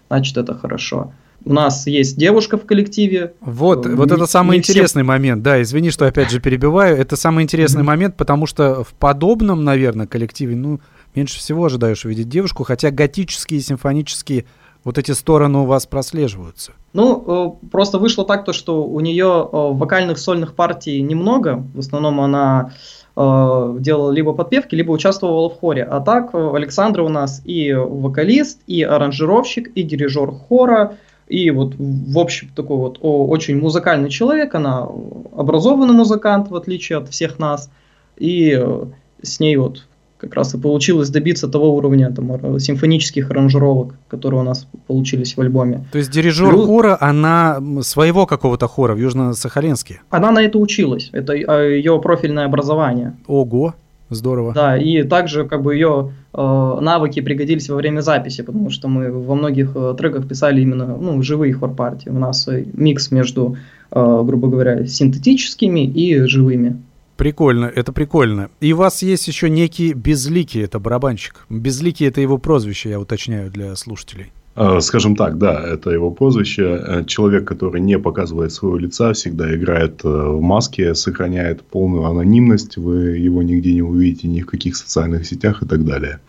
значит 0.08 0.36
это 0.36 0.54
хорошо. 0.54 1.12
У 1.46 1.52
нас 1.52 1.86
есть 1.86 2.18
девушка 2.18 2.58
в 2.58 2.66
коллективе. 2.66 3.34
Вот, 3.40 3.86
не, 3.86 3.94
вот 3.94 4.10
это 4.10 4.26
самый 4.26 4.58
интересный 4.58 5.02
все... 5.02 5.08
момент. 5.08 5.42
Да, 5.44 5.62
извини, 5.62 5.90
что 5.90 6.04
опять 6.04 6.30
же 6.30 6.40
перебиваю. 6.40 6.96
Это 6.96 7.14
самый 7.14 7.44
интересный 7.44 7.82
mm-hmm. 7.82 7.86
момент, 7.86 8.16
потому 8.16 8.46
что 8.46 8.82
в 8.82 8.92
подобном, 8.94 9.62
наверное, 9.62 10.08
коллективе, 10.08 10.56
ну, 10.56 10.80
меньше 11.14 11.38
всего 11.38 11.64
ожидаешь 11.64 12.04
увидеть 12.04 12.28
девушку, 12.28 12.64
хотя 12.64 12.90
готические, 12.90 13.60
симфонические 13.60 14.44
вот 14.82 14.98
эти 14.98 15.12
стороны 15.12 15.58
у 15.58 15.64
вас 15.64 15.86
прослеживаются? 15.86 16.72
Ну, 16.92 17.58
э, 17.62 17.68
просто 17.68 17.98
вышло 17.98 18.24
так, 18.24 18.44
то, 18.44 18.52
что 18.52 18.84
у 18.84 18.98
нее 19.00 19.48
э, 19.52 19.56
вокальных 19.72 20.18
сольных 20.18 20.54
партий 20.54 21.00
немного. 21.00 21.64
В 21.74 21.78
основном 21.78 22.20
она 22.20 22.72
э, 23.16 23.76
делала 23.78 24.10
либо 24.10 24.32
подпевки, 24.32 24.74
либо 24.74 24.90
участвовала 24.92 25.48
в 25.48 25.58
хоре. 25.58 25.84
А 25.84 26.00
так 26.00 26.34
Александра 26.34 27.02
у 27.02 27.08
нас 27.08 27.42
и 27.44 27.72
вокалист, 27.72 28.60
и 28.66 28.82
аранжировщик, 28.82 29.68
и 29.74 29.82
дирижер 29.82 30.32
хора, 30.32 30.96
и 31.28 31.50
вот, 31.50 31.74
в 31.78 32.18
общем, 32.18 32.50
такой 32.54 32.76
вот 32.76 32.98
о, 33.00 33.26
очень 33.26 33.58
музыкальный 33.58 34.10
человек, 34.10 34.54
она 34.54 34.86
образованный 35.32 35.94
музыкант, 35.94 36.50
в 36.50 36.56
отличие 36.56 36.98
от 36.98 37.08
всех 37.08 37.38
нас, 37.38 37.70
и 38.16 38.56
э, 38.58 38.84
с 39.22 39.40
ней 39.40 39.56
вот 39.56 39.86
как 40.18 40.34
раз 40.34 40.54
и 40.54 40.58
получилось 40.58 41.10
добиться 41.10 41.48
того 41.48 41.74
уровня 41.74 42.10
там, 42.10 42.58
симфонических 42.58 43.30
аранжировок, 43.30 43.94
которые 44.08 44.40
у 44.40 44.44
нас 44.44 44.66
получились 44.86 45.36
в 45.36 45.40
альбоме. 45.40 45.84
То 45.92 45.98
есть 45.98 46.10
дирижер 46.10 46.50
Плюс... 46.50 46.66
хора, 46.66 46.96
она 47.00 47.60
своего 47.82 48.26
какого-то 48.26 48.66
хора 48.66 48.94
в 48.94 48.98
Южно-Сахалинске? 48.98 49.96
Она 50.10 50.30
на 50.30 50.42
это 50.42 50.58
училась, 50.58 51.10
это 51.12 51.34
а, 51.34 51.62
ее 51.68 52.00
профильное 52.00 52.46
образование. 52.46 53.16
Ого! 53.26 53.74
Здорово. 54.08 54.52
Да, 54.52 54.76
и 54.76 55.02
также 55.02 55.46
как 55.46 55.62
бы 55.62 55.74
ее 55.74 56.12
э, 56.32 56.78
навыки 56.80 57.20
пригодились 57.20 57.68
во 57.68 57.76
время 57.76 58.00
записи, 58.00 58.42
потому 58.42 58.70
что 58.70 58.86
мы 58.86 59.10
во 59.10 59.34
многих 59.34 59.72
э, 59.74 59.94
треках 59.98 60.28
писали 60.28 60.60
именно 60.60 60.96
ну, 60.96 61.20
живые 61.22 61.52
хор-партии. 61.52 62.10
У 62.10 62.18
нас 62.18 62.46
э, 62.46 62.64
микс 62.72 63.10
между, 63.10 63.56
э, 63.90 64.22
грубо 64.24 64.48
говоря, 64.48 64.86
синтетическими 64.86 65.84
и 65.84 66.20
живыми. 66.20 66.80
Прикольно, 67.16 67.64
это 67.64 67.92
прикольно. 67.92 68.50
И 68.60 68.72
у 68.74 68.76
вас 68.76 69.02
есть 69.02 69.26
еще 69.26 69.50
некий 69.50 69.92
Безликий, 69.94 70.62
это 70.62 70.78
барабанщик. 70.78 71.46
Безликий 71.48 72.06
это 72.06 72.20
его 72.20 72.38
прозвище, 72.38 72.90
я 72.90 73.00
уточняю 73.00 73.50
для 73.50 73.74
слушателей. 73.74 74.32
А, 74.56 74.80
скажем 74.80 75.16
так, 75.16 75.36
да, 75.36 75.62
это 75.62 75.90
его 75.90 76.10
прозвище. 76.10 76.62
Э, 76.62 77.04
человек, 77.04 77.46
который 77.46 77.78
не 77.78 77.98
показывает 77.98 78.52
своего 78.52 78.78
лица, 78.78 79.12
всегда 79.12 79.54
играет 79.54 80.00
э, 80.02 80.08
в 80.08 80.40
маске, 80.40 80.94
сохраняет 80.94 81.62
полную 81.62 82.06
анонимность, 82.06 82.78
вы 82.78 83.18
его 83.18 83.42
нигде 83.42 83.74
не 83.74 83.82
увидите 83.82 84.28
ни 84.28 84.40
в 84.40 84.46
каких 84.46 84.76
социальных 84.76 85.26
сетях 85.26 85.62
и 85.62 85.66
так 85.66 85.84
далее. 85.84 86.20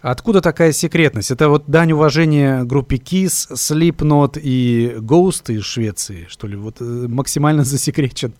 Откуда 0.00 0.40
такая 0.40 0.72
секретность? 0.72 1.30
Это 1.30 1.50
вот 1.50 1.64
дань 1.66 1.92
уважения 1.92 2.64
группе 2.64 2.96
Kiss, 2.96 3.52
Slipknot 3.52 4.40
и 4.42 4.94
Ghost 4.96 5.52
из 5.52 5.64
Швеции, 5.64 6.24
что 6.30 6.46
ли? 6.46 6.56
Вот 6.56 6.76
э, 6.80 6.84
максимально 6.84 7.64
засекречен. 7.64 8.32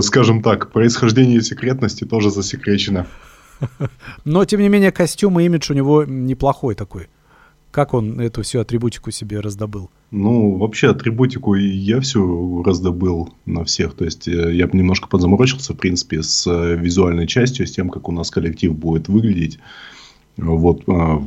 Скажем 0.00 0.42
так, 0.42 0.72
происхождение 0.72 1.42
секретности 1.42 2.04
тоже 2.04 2.30
засекречено. 2.30 3.06
Но, 4.24 4.44
тем 4.44 4.60
не 4.60 4.68
менее, 4.68 4.90
костюм 4.90 5.38
и 5.40 5.44
имидж 5.44 5.72
у 5.72 5.74
него 5.74 6.04
неплохой 6.04 6.74
такой. 6.74 7.08
Как 7.70 7.94
он 7.94 8.20
эту 8.20 8.42
всю 8.42 8.60
атрибутику 8.60 9.12
себе 9.12 9.38
раздобыл? 9.40 9.90
Ну, 10.10 10.56
вообще 10.56 10.90
атрибутику 10.90 11.54
я 11.54 12.00
всю 12.00 12.64
раздобыл 12.64 13.32
на 13.46 13.64
всех. 13.64 13.94
То 13.94 14.04
есть, 14.04 14.26
э, 14.26 14.54
я 14.54 14.68
немножко 14.72 15.08
подзаморочился, 15.08 15.74
в 15.74 15.76
принципе, 15.76 16.22
с 16.22 16.46
э, 16.48 16.76
визуальной 16.76 17.28
частью, 17.28 17.66
с 17.66 17.72
тем, 17.72 17.88
как 17.90 18.08
у 18.08 18.12
нас 18.12 18.30
коллектив 18.30 18.74
будет 18.74 19.08
выглядеть. 19.08 19.60
Вот, 20.36 20.82
э, 20.88 21.20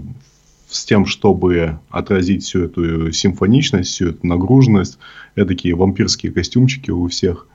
с 0.67 0.84
тем, 0.84 1.06
чтобы 1.06 1.79
отразить 1.89 2.43
всю 2.43 2.63
эту 2.63 3.12
симфоничность, 3.13 3.91
всю 3.91 4.10
эту 4.10 4.27
нагруженность. 4.27 4.97
такие 5.36 5.75
вампирские 5.75 6.34
костюмчики 6.34 6.91
у 6.91 7.08
всех 7.08 7.47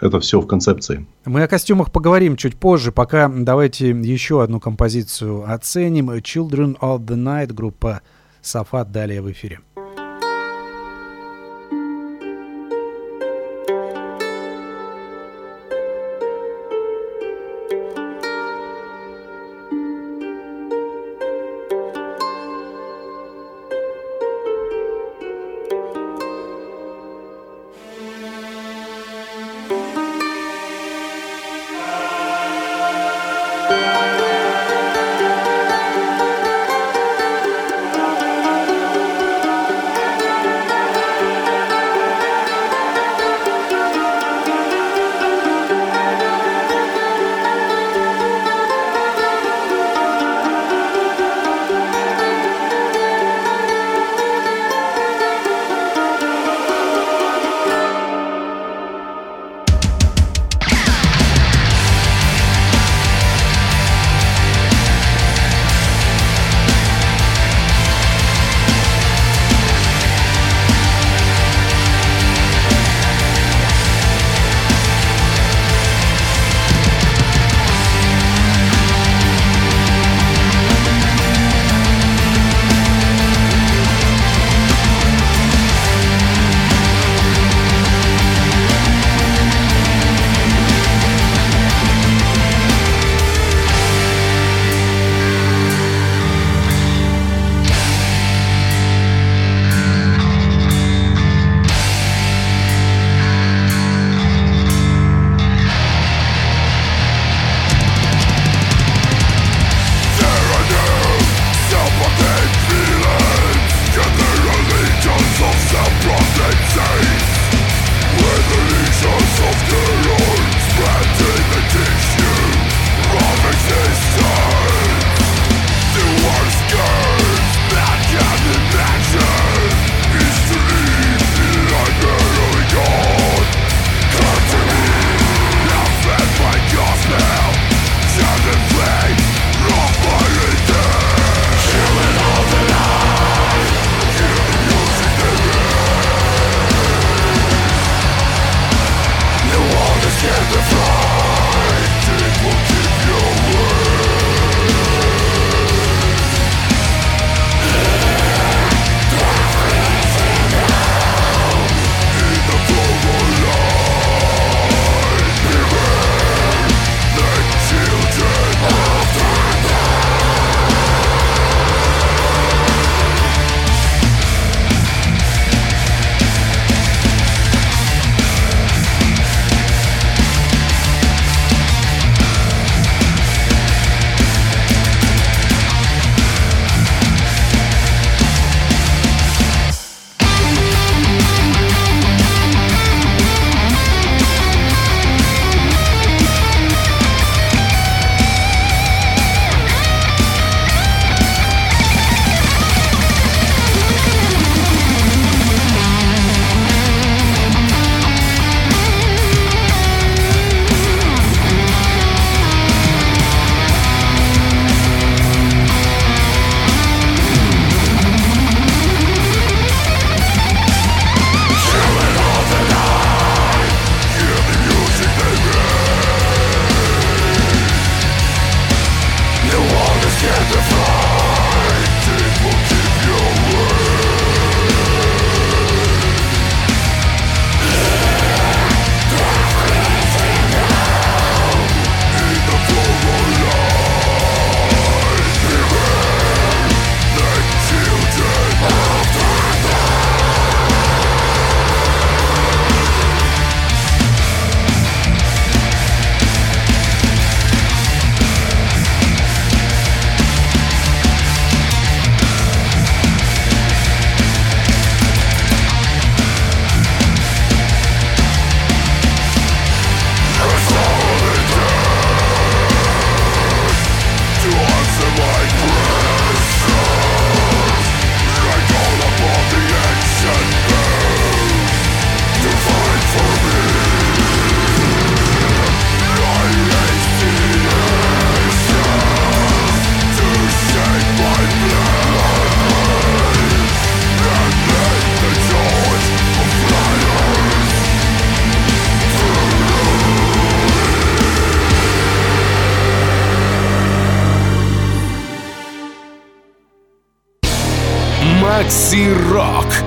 это 0.00 0.20
все 0.20 0.40
в 0.40 0.46
концепции. 0.46 1.06
Мы 1.24 1.42
о 1.42 1.48
костюмах 1.48 1.92
поговорим 1.92 2.36
чуть 2.36 2.56
позже. 2.56 2.92
Пока 2.92 3.28
давайте 3.28 3.90
еще 3.90 4.42
одну 4.42 4.60
композицию 4.60 5.50
оценим. 5.50 6.10
Children 6.10 6.78
of 6.80 7.00
the 7.00 7.16
Night 7.16 7.52
группа 7.52 8.00
Сафат 8.42 8.90
далее 8.90 9.20
в 9.20 9.30
эфире. 9.30 9.60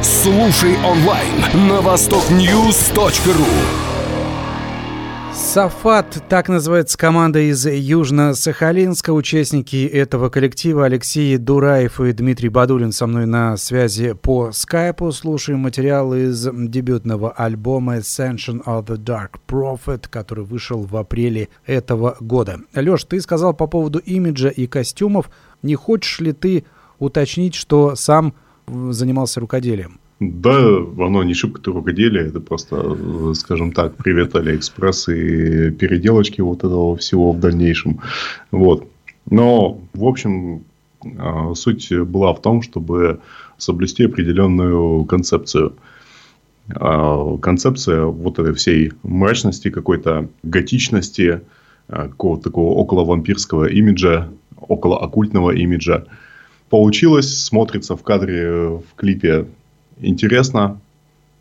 Слушай 0.04 0.76
онлайн 0.84 1.70
на 1.70 1.80
востокньюз.ру. 1.80 3.46
Сафат, 5.34 6.22
так 6.28 6.50
называется 6.50 6.98
команда 6.98 7.40
из 7.40 7.66
Южно-Сахалинска. 7.66 9.14
Участники 9.14 9.86
этого 9.86 10.28
коллектива 10.28 10.84
Алексей 10.86 11.38
Дураев 11.38 12.02
и 12.02 12.12
Дмитрий 12.12 12.50
Бадулин 12.50 12.92
со 12.92 13.08
мной 13.08 13.26
на 13.28 13.56
связи 13.56 14.12
по 14.12 14.52
скайпу. 14.52 15.10
Слушаем 15.14 15.60
материал 15.60 16.14
из 16.14 16.50
дебютного 16.52 17.32
альбома 17.32 18.00
Ascension 18.00 18.62
of 18.66 18.88
the 18.88 18.98
Dark 18.98 19.40
Prophet, 19.48 20.08
который 20.10 20.44
вышел 20.44 20.82
в 20.82 20.98
апреле 20.98 21.48
этого 21.66 22.18
года. 22.20 22.60
Леш, 22.76 23.06
ты 23.06 23.22
сказал 23.22 23.54
по 23.54 23.68
поводу 23.68 24.00
имиджа 24.00 24.50
и 24.50 24.68
костюмов. 24.68 25.30
Не 25.62 25.76
хочешь 25.76 26.20
ли 26.20 26.34
ты 26.34 26.66
уточнить, 27.00 27.56
что 27.56 27.96
сам 27.96 28.34
занимался 28.68 29.40
рукоделием? 29.40 30.00
Да, 30.20 30.78
оно 30.98 31.24
не 31.24 31.34
шибко 31.34 31.62
то 31.62 31.74
рукоделие, 31.74 32.28
это 32.28 32.40
просто, 32.40 33.34
скажем 33.34 33.72
так, 33.72 33.96
привет 33.96 34.36
Алиэкспресс 34.36 35.10
и 35.10 35.72
переделочки 35.72 36.40
вот 36.42 36.60
этого 36.60 36.96
всего 36.96 37.34
в 37.34 37.40
дальнейшем. 37.40 38.00
Вот. 38.52 38.88
Но, 39.30 39.82
в 39.94 40.06
общем, 40.06 40.64
а, 41.18 41.54
суть 41.56 41.92
была 41.92 42.34
в 42.34 42.42
том, 42.42 42.62
чтобы 42.62 43.20
соблюсти 43.58 44.06
определенную 44.06 45.06
концепцию. 45.06 45.74
А, 46.76 47.38
концепция 47.38 48.06
вот 48.06 48.40
этой 48.40 48.54
всей 48.54 48.92
мрачности, 49.04 49.70
какой-то 49.70 50.30
готичности, 50.44 51.42
а, 51.88 52.08
какого-то 52.08 52.44
такого 52.44 52.74
около 52.74 53.04
вампирского 53.04 53.66
имиджа, 53.66 54.30
около 54.56 55.02
оккультного 55.04 55.52
имиджа. 55.52 56.06
Получилось, 56.74 57.44
смотрится 57.44 57.96
в 57.96 58.02
кадре, 58.02 58.50
в 58.50 58.96
клипе 58.96 59.46
интересно, 60.00 60.82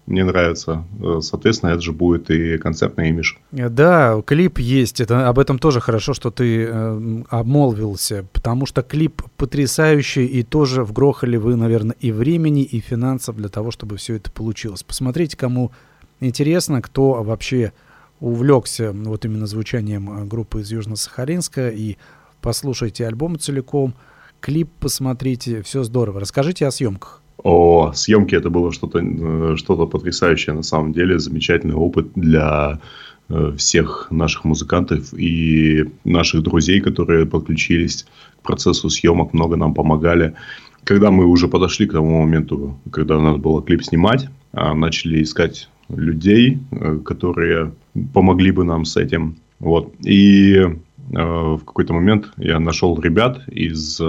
мне 0.04 0.24
нравится. 0.24 0.84
Э, 1.02 1.20
соответственно, 1.22 1.70
это 1.70 1.80
же 1.80 1.92
будет 1.92 2.30
и 2.30 2.58
концертный 2.58 3.08
имидж. 3.08 3.36
Да, 3.50 4.20
клип 4.26 4.58
есть. 4.58 5.00
Это, 5.00 5.26
об 5.26 5.38
этом 5.38 5.58
тоже 5.58 5.80
хорошо, 5.80 6.12
что 6.12 6.30
ты 6.30 6.66
э, 6.68 7.22
обмолвился, 7.30 8.26
потому 8.34 8.66
что 8.66 8.82
клип 8.82 9.22
потрясающий, 9.38 10.26
и 10.26 10.42
тоже 10.42 10.84
вгрохали 10.84 11.38
вы, 11.38 11.56
наверное, 11.56 11.96
и 11.98 12.12
времени, 12.12 12.62
и 12.62 12.80
финансов 12.80 13.34
для 13.36 13.48
того, 13.48 13.70
чтобы 13.70 13.96
все 13.96 14.16
это 14.16 14.30
получилось. 14.30 14.82
Посмотрите, 14.82 15.38
кому 15.38 15.72
интересно, 16.20 16.82
кто 16.82 17.22
вообще 17.22 17.72
увлекся 18.20 18.92
вот 18.92 19.24
именно 19.24 19.46
звучанием 19.46 20.10
э, 20.10 20.24
группы 20.26 20.60
из 20.60 20.70
Южно-Сахалинска, 20.70 21.74
и 21.74 21.96
послушайте 22.42 23.06
альбом 23.06 23.38
целиком, 23.38 23.94
клип 24.42 24.68
посмотрите, 24.80 25.62
все 25.62 25.84
здорово. 25.84 26.20
Расскажите 26.20 26.66
о 26.66 26.70
съемках. 26.70 27.22
О, 27.42 27.92
съемки 27.94 28.34
это 28.34 28.50
было 28.50 28.72
что-то 28.72 28.98
э, 29.00 29.56
что 29.56 29.86
потрясающее 29.86 30.54
на 30.54 30.62
самом 30.62 30.92
деле, 30.92 31.18
замечательный 31.18 31.74
опыт 31.74 32.08
для 32.14 32.80
э, 33.28 33.52
всех 33.56 34.08
наших 34.10 34.44
музыкантов 34.44 35.14
и 35.14 35.84
наших 36.04 36.42
друзей, 36.42 36.80
которые 36.80 37.26
подключились 37.26 38.06
к 38.40 38.42
процессу 38.42 38.90
съемок, 38.90 39.32
много 39.32 39.56
нам 39.56 39.74
помогали. 39.74 40.34
Когда 40.84 41.10
мы 41.10 41.26
уже 41.26 41.48
подошли 41.48 41.86
к 41.86 41.92
тому 41.92 42.22
моменту, 42.22 42.78
когда 42.90 43.18
надо 43.20 43.38
было 43.38 43.62
клип 43.62 43.84
снимать, 43.84 44.28
а, 44.52 44.74
начали 44.74 45.22
искать 45.22 45.68
людей, 45.88 46.58
э, 46.70 46.98
которые 47.04 47.72
помогли 48.12 48.50
бы 48.50 48.64
нам 48.64 48.84
с 48.84 48.96
этим. 48.96 49.36
Вот. 49.58 49.94
И 50.04 50.60
в 51.12 51.60
какой-то 51.64 51.92
момент 51.92 52.32
я 52.36 52.58
нашел 52.58 52.98
ребят 53.00 53.46
из 53.48 54.00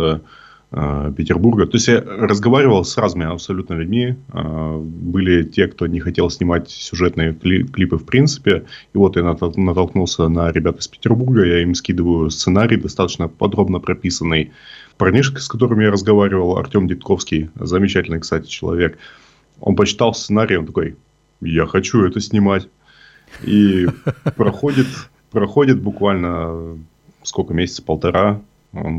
Э, 0.75 1.13
Петербурга. 1.15 1.67
То 1.67 1.75
есть 1.75 1.87
я 1.87 2.01
разговаривал 2.01 2.83
с 2.83 2.97
разными 2.97 3.31
абсолютно 3.31 3.75
людьми. 3.75 4.15
Э, 4.33 4.77
были 4.79 5.43
те, 5.43 5.67
кто 5.67 5.85
не 5.85 5.99
хотел 5.99 6.31
снимать 6.31 6.71
сюжетные 6.71 7.33
клипы 7.35 7.97
в 7.97 8.05
принципе. 8.05 8.65
И 8.91 8.97
вот 8.97 9.15
я 9.15 9.21
натолкнулся 9.23 10.29
на 10.29 10.51
ребят 10.51 10.79
из 10.79 10.87
Петербурга. 10.87 11.45
Я 11.45 11.61
им 11.61 11.75
скидываю 11.75 12.31
сценарий, 12.31 12.77
достаточно 12.77 13.27
подробно 13.27 13.79
прописанный. 13.79 14.51
Парнишка, 14.97 15.41
с 15.41 15.47
которым 15.47 15.79
я 15.79 15.91
разговаривал, 15.91 16.57
Артем 16.57 16.87
Дитковский, 16.87 17.51
замечательный, 17.53 18.19
кстати, 18.19 18.47
человек. 18.47 18.97
Он 19.59 19.75
почитал 19.75 20.15
сценарий, 20.15 20.57
он 20.57 20.65
такой, 20.65 20.95
я 21.39 21.67
хочу 21.67 22.03
это 22.03 22.19
снимать. 22.19 22.67
И 23.43 23.87
проходит, 24.35 24.87
проходит 25.29 25.79
буквально 25.79 26.79
сколько 27.23 27.53
месяцев, 27.53 27.85
полтора, 27.85 28.41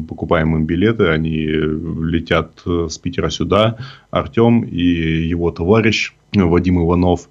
покупаем 0.09 0.57
им 0.57 0.67
билеты, 0.67 1.09
они 1.09 1.47
летят 1.47 2.63
э, 2.67 2.87
с 2.89 2.99
Питера 2.99 3.31
сюда. 3.31 3.79
Артем 4.11 4.63
и 4.63 4.83
его 4.83 5.51
товарищ 5.51 6.15
Вадим 6.33 6.81
Иванов 6.81 7.29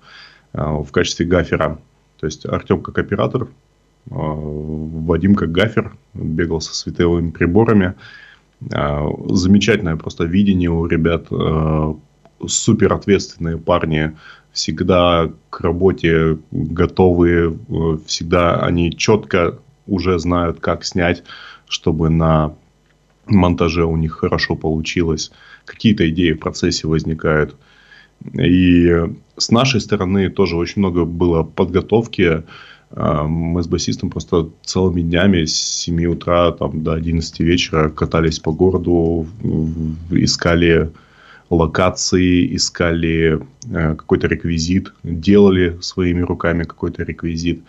э, 0.53 0.62
в 0.62 0.91
качестве 0.91 1.25
гафера. 1.25 1.79
То 2.19 2.25
есть 2.25 2.45
Артем 2.45 2.82
как 2.82 2.97
оператор, 2.97 3.43
э, 3.43 3.47
Вадим 4.12 5.36
как 5.36 5.51
гафер, 5.51 5.95
бегал 6.13 6.62
со 6.62 6.73
световыми 6.75 7.32
приборами. 7.32 7.93
Замечательное 8.62 9.97
просто 9.97 10.23
видение 10.23 10.69
у 10.69 10.86
ребят, 10.86 11.27
супер 12.47 12.93
ответственные 12.93 13.58
парни, 13.58 14.13
всегда 14.53 15.29
к 15.49 15.60
работе 15.60 16.38
готовые, 16.51 17.58
всегда 18.06 18.62
они 18.62 18.95
четко 18.95 19.60
уже 19.87 20.19
знают, 20.19 20.59
как 20.59 20.85
снять 20.85 21.23
чтобы 21.73 22.09
на 22.09 22.53
монтаже 23.25 23.85
у 23.85 23.97
них 23.97 24.13
хорошо 24.13 24.55
получилось. 24.55 25.31
Какие-то 25.65 26.07
идеи 26.09 26.33
в 26.33 26.39
процессе 26.39 26.87
возникают. 26.87 27.55
И 28.33 28.89
с 29.37 29.51
нашей 29.51 29.81
стороны 29.81 30.29
тоже 30.29 30.55
очень 30.55 30.79
много 30.79 31.03
было 31.05 31.43
подготовки. 31.43 32.43
А, 32.91 33.23
мы 33.23 33.63
с 33.63 33.67
басистом 33.67 34.09
просто 34.11 34.49
целыми 34.63 35.01
днями 35.01 35.45
с 35.45 35.55
7 35.55 36.05
утра 36.05 36.51
там, 36.51 36.83
до 36.83 36.93
11 36.93 37.39
вечера 37.39 37.89
катались 37.89 38.39
по 38.39 38.51
городу, 38.51 39.25
искали 40.11 40.91
локации, 41.49 42.55
искали 42.55 43.41
э, 43.65 43.95
какой-то 43.95 44.27
реквизит, 44.27 44.93
делали 45.03 45.77
своими 45.81 46.21
руками 46.21 46.63
какой-то 46.63 47.03
реквизит. 47.03 47.63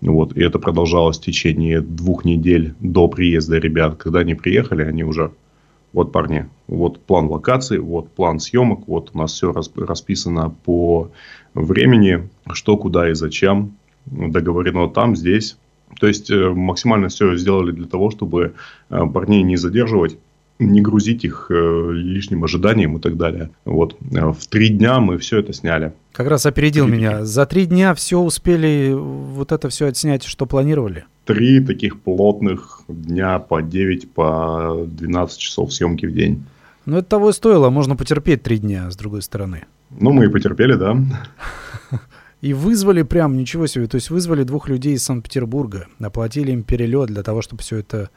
Вот, 0.00 0.36
и 0.36 0.42
это 0.42 0.58
продолжалось 0.58 1.18
в 1.18 1.22
течение 1.22 1.80
двух 1.80 2.24
недель 2.24 2.74
до 2.80 3.08
приезда 3.08 3.58
ребят. 3.58 3.96
Когда 3.96 4.20
они 4.20 4.34
приехали, 4.34 4.82
они 4.82 5.04
уже, 5.04 5.32
вот 5.92 6.12
парни, 6.12 6.46
вот 6.68 7.00
план 7.00 7.26
локации, 7.26 7.78
вот 7.78 8.10
план 8.10 8.38
съемок, 8.38 8.86
вот 8.86 9.10
у 9.14 9.18
нас 9.18 9.32
все 9.32 9.52
расписано 9.76 10.54
по 10.64 11.10
времени, 11.54 12.28
что, 12.52 12.76
куда 12.76 13.10
и 13.10 13.14
зачем, 13.14 13.76
договорено 14.06 14.88
там, 14.88 15.16
здесь. 15.16 15.56
То 15.98 16.06
есть 16.06 16.30
э, 16.30 16.50
максимально 16.50 17.08
все 17.08 17.36
сделали 17.36 17.70
для 17.70 17.86
того, 17.86 18.10
чтобы 18.10 18.54
э, 18.90 19.06
парней 19.06 19.42
не 19.42 19.56
задерживать 19.56 20.18
не 20.58 20.80
грузить 20.80 21.24
их 21.24 21.46
э, 21.50 21.90
лишним 21.92 22.44
ожиданием 22.44 22.96
и 22.96 23.00
так 23.00 23.16
далее. 23.16 23.50
Вот. 23.64 23.96
Э, 24.12 24.32
в 24.32 24.46
три 24.46 24.68
дня 24.68 25.00
мы 25.00 25.18
все 25.18 25.38
это 25.38 25.52
сняли. 25.52 25.92
Как 26.12 26.28
раз 26.28 26.46
опередил 26.46 26.86
три 26.86 26.96
меня. 26.96 27.24
За 27.24 27.46
три 27.46 27.66
дня 27.66 27.94
все 27.94 28.18
успели 28.18 28.92
вот 28.94 29.52
это 29.52 29.68
все 29.68 29.86
отснять, 29.86 30.24
что 30.24 30.46
планировали? 30.46 31.04
Три 31.24 31.60
таких 31.60 32.00
плотных 32.00 32.82
дня 32.88 33.38
по 33.38 33.62
9, 33.62 34.10
по 34.12 34.86
12 34.86 35.38
часов 35.38 35.72
съемки 35.72 36.06
в 36.06 36.12
день. 36.12 36.44
Ну, 36.86 36.98
это 36.98 37.08
того 37.08 37.30
и 37.30 37.32
стоило. 37.32 37.68
Можно 37.68 37.96
потерпеть 37.96 38.42
три 38.42 38.58
дня, 38.58 38.90
с 38.90 38.96
другой 38.96 39.22
стороны. 39.22 39.64
Ну, 39.90 40.12
мы 40.12 40.26
и 40.26 40.28
потерпели, 40.28 40.74
да. 40.74 40.96
И 42.42 42.52
вызвали 42.52 43.02
прям, 43.02 43.36
ничего 43.36 43.66
себе, 43.66 43.86
то 43.86 43.94
есть 43.96 44.10
вызвали 44.10 44.44
двух 44.44 44.68
людей 44.68 44.94
из 44.94 45.02
Санкт-Петербурга, 45.04 45.88
оплатили 45.98 46.52
им 46.52 46.64
перелет 46.64 47.08
для 47.08 47.22
того, 47.22 47.40
чтобы 47.40 47.62
все 47.62 47.78
это 47.78 48.10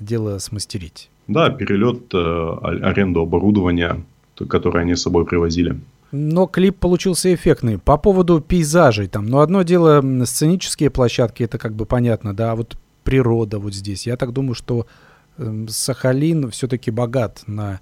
дело 0.00 0.38
смастерить. 0.38 1.10
Да, 1.28 1.50
перелет, 1.50 2.12
э, 2.14 2.78
аренду 2.82 3.20
оборудования, 3.20 4.04
которое 4.48 4.80
они 4.80 4.94
с 4.94 5.02
собой 5.02 5.24
привозили. 5.24 5.78
Но 6.12 6.46
клип 6.46 6.76
получился 6.76 7.34
эффектный. 7.34 7.78
По 7.78 7.96
поводу 7.96 8.40
пейзажей 8.40 9.08
там, 9.08 9.26
ну 9.26 9.40
одно 9.40 9.62
дело 9.62 10.02
сценические 10.24 10.90
площадки, 10.90 11.42
это 11.42 11.58
как 11.58 11.74
бы 11.74 11.84
понятно, 11.84 12.34
да, 12.34 12.52
а 12.52 12.56
вот 12.56 12.76
природа 13.02 13.58
вот 13.58 13.74
здесь. 13.74 14.06
Я 14.06 14.16
так 14.16 14.32
думаю, 14.32 14.54
что 14.54 14.86
э, 15.38 15.66
Сахалин 15.68 16.50
все-таки 16.50 16.90
богат 16.90 17.42
на 17.46 17.80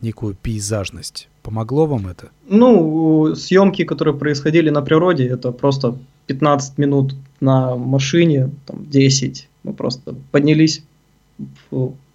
некую 0.00 0.34
пейзажность. 0.34 1.28
Помогло 1.42 1.86
вам 1.86 2.06
это? 2.06 2.30
Ну, 2.48 3.34
съемки, 3.34 3.84
которые 3.84 4.14
происходили 4.16 4.70
на 4.70 4.82
природе, 4.82 5.26
это 5.26 5.52
просто 5.52 5.96
15 6.26 6.78
минут 6.78 7.14
на 7.40 7.76
машине, 7.76 8.50
там 8.66 8.86
10. 8.86 9.48
Мы 9.62 9.72
просто 9.72 10.14
поднялись 10.30 10.82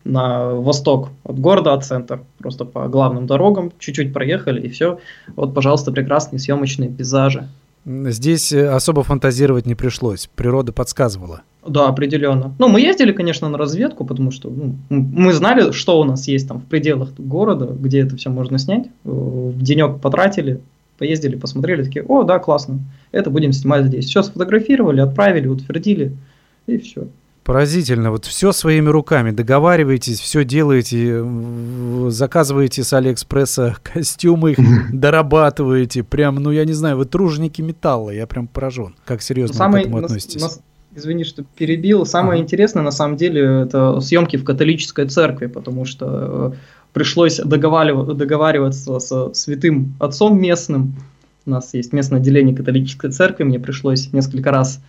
на 0.09 0.49
восток 0.49 1.09
от 1.23 1.39
города, 1.39 1.73
от 1.73 1.85
центра, 1.85 2.23
просто 2.37 2.65
по 2.65 2.87
главным 2.87 3.27
дорогам, 3.27 3.71
чуть-чуть 3.79 4.13
проехали 4.13 4.61
и 4.61 4.69
все. 4.69 4.99
Вот, 5.35 5.53
пожалуйста, 5.53 5.91
прекрасные 5.91 6.39
съемочные 6.39 6.89
пейзажи. 6.89 7.47
Здесь 7.85 8.51
э, 8.51 8.67
особо 8.67 9.03
фантазировать 9.03 9.65
не 9.65 9.75
пришлось, 9.75 10.29
природа 10.35 10.73
подсказывала. 10.73 11.41
Да, 11.65 11.87
определенно. 11.87 12.53
Ну, 12.59 12.67
мы 12.67 12.81
ездили, 12.81 13.11
конечно, 13.11 13.49
на 13.49 13.57
разведку, 13.57 14.05
потому 14.05 14.31
что 14.31 14.49
ну, 14.49 14.75
мы 14.89 15.33
знали, 15.33 15.71
что 15.71 15.99
у 15.99 16.03
нас 16.03 16.27
есть 16.27 16.47
там 16.47 16.59
в 16.59 16.65
пределах 16.65 17.13
города, 17.17 17.65
где 17.67 18.01
это 18.01 18.15
все 18.17 18.29
можно 18.29 18.59
снять. 18.59 18.87
Э, 18.87 19.09
в 19.09 19.61
денек 19.61 20.01
потратили, 20.01 20.61
поездили, 20.97 21.35
посмотрели, 21.35 21.83
такие, 21.83 22.03
о, 22.05 22.23
да, 22.23 22.39
классно, 22.39 22.79
это 23.11 23.29
будем 23.29 23.53
снимать 23.53 23.85
здесь. 23.85 24.05
Все 24.05 24.23
сфотографировали, 24.23 24.99
отправили, 24.99 25.47
утвердили, 25.47 26.15
и 26.67 26.77
все. 26.77 27.07
Поразительно. 27.49 28.11
Вот 28.11 28.25
все 28.25 28.51
своими 28.51 28.89
руками. 28.89 29.31
Договариваетесь, 29.31 30.19
все 30.19 30.45
делаете, 30.45 31.25
заказываете 32.09 32.83
с 32.83 32.93
Алиэкспресса 32.93 33.75
костюмы, 33.83 34.51
их 34.51 34.59
дорабатываете. 34.93 36.03
Прям, 36.03 36.35
ну 36.35 36.51
я 36.51 36.63
не 36.63 36.73
знаю, 36.73 36.97
вы 36.97 37.05
труженики 37.05 37.63
металла. 37.63 38.11
Я 38.11 38.27
прям 38.27 38.45
поражен. 38.45 38.93
Как 39.03 39.23
серьезно 39.23 39.55
Самый, 39.55 39.81
к 39.81 39.87
этому 39.87 39.97
относитесь? 39.97 40.39
На, 40.43 40.49
извини, 40.95 41.23
что 41.23 41.43
перебил. 41.57 42.05
Самое 42.05 42.35
ага. 42.35 42.43
интересное, 42.43 42.83
на 42.83 42.91
самом 42.91 43.17
деле, 43.17 43.41
это 43.63 43.99
съемки 43.99 44.37
в 44.37 44.43
католической 44.43 45.07
церкви, 45.07 45.47
потому 45.47 45.85
что 45.85 46.53
э, 46.53 46.57
пришлось 46.93 47.37
договариваться, 47.37 48.13
договариваться 48.13 48.99
со 48.99 49.33
святым 49.33 49.95
отцом 49.99 50.39
местным. 50.39 50.97
У 51.47 51.49
нас 51.49 51.73
есть 51.73 51.93
местное 51.93 52.19
отделение 52.19 52.55
католической 52.55 53.09
церкви, 53.09 53.43
мне 53.43 53.59
пришлось 53.59 54.13
несколько 54.13 54.51
раз 54.51 54.79
Э, 54.79 54.83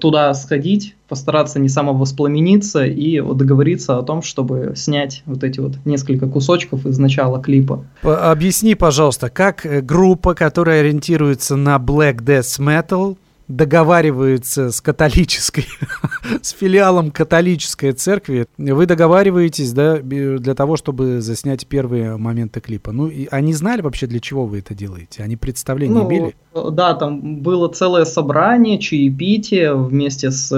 туда 0.00 0.34
сходить, 0.34 0.94
постараться 1.08 1.58
не 1.58 1.68
самовоспламениться 1.68 2.84
и 2.84 3.20
договориться 3.20 3.98
о 3.98 4.02
том, 4.02 4.22
чтобы 4.22 4.72
снять 4.76 5.22
вот 5.26 5.44
эти 5.44 5.60
вот 5.60 5.72
несколько 5.84 6.26
кусочков 6.26 6.86
из 6.86 6.98
начала 6.98 7.40
клипа. 7.40 7.84
Объясни, 8.02 8.74
пожалуйста, 8.74 9.28
как 9.28 9.66
э, 9.66 9.80
группа, 9.80 10.34
которая 10.34 10.80
ориентируется 10.80 11.56
на 11.56 11.76
Black 11.76 12.22
Death 12.22 12.58
Metal, 12.58 13.16
договаривается 13.48 14.70
с 14.70 14.80
католической, 14.80 15.66
с 16.42 16.50
филиалом 16.50 17.10
католической 17.10 17.92
церкви, 17.92 18.46
вы 18.56 18.86
договариваетесь, 18.86 19.72
да, 19.72 19.98
для 19.98 20.54
того, 20.54 20.76
чтобы 20.76 21.20
заснять 21.20 21.66
первые 21.66 22.16
моменты 22.16 22.60
клипа. 22.60 22.92
Ну, 22.92 23.08
и 23.08 23.28
они 23.30 23.52
знали 23.52 23.82
вообще, 23.82 24.06
для 24.06 24.20
чего 24.20 24.46
вы 24.46 24.58
это 24.58 24.74
делаете? 24.74 25.22
Они 25.22 25.36
представление 25.36 26.02
ну, 26.02 26.08
имели? 26.08 26.34
Да, 26.72 26.94
там 26.94 27.40
было 27.40 27.68
целое 27.68 28.04
собрание, 28.04 28.78
чаепитие 28.78 29.74
вместе 29.74 30.30
с 30.30 30.52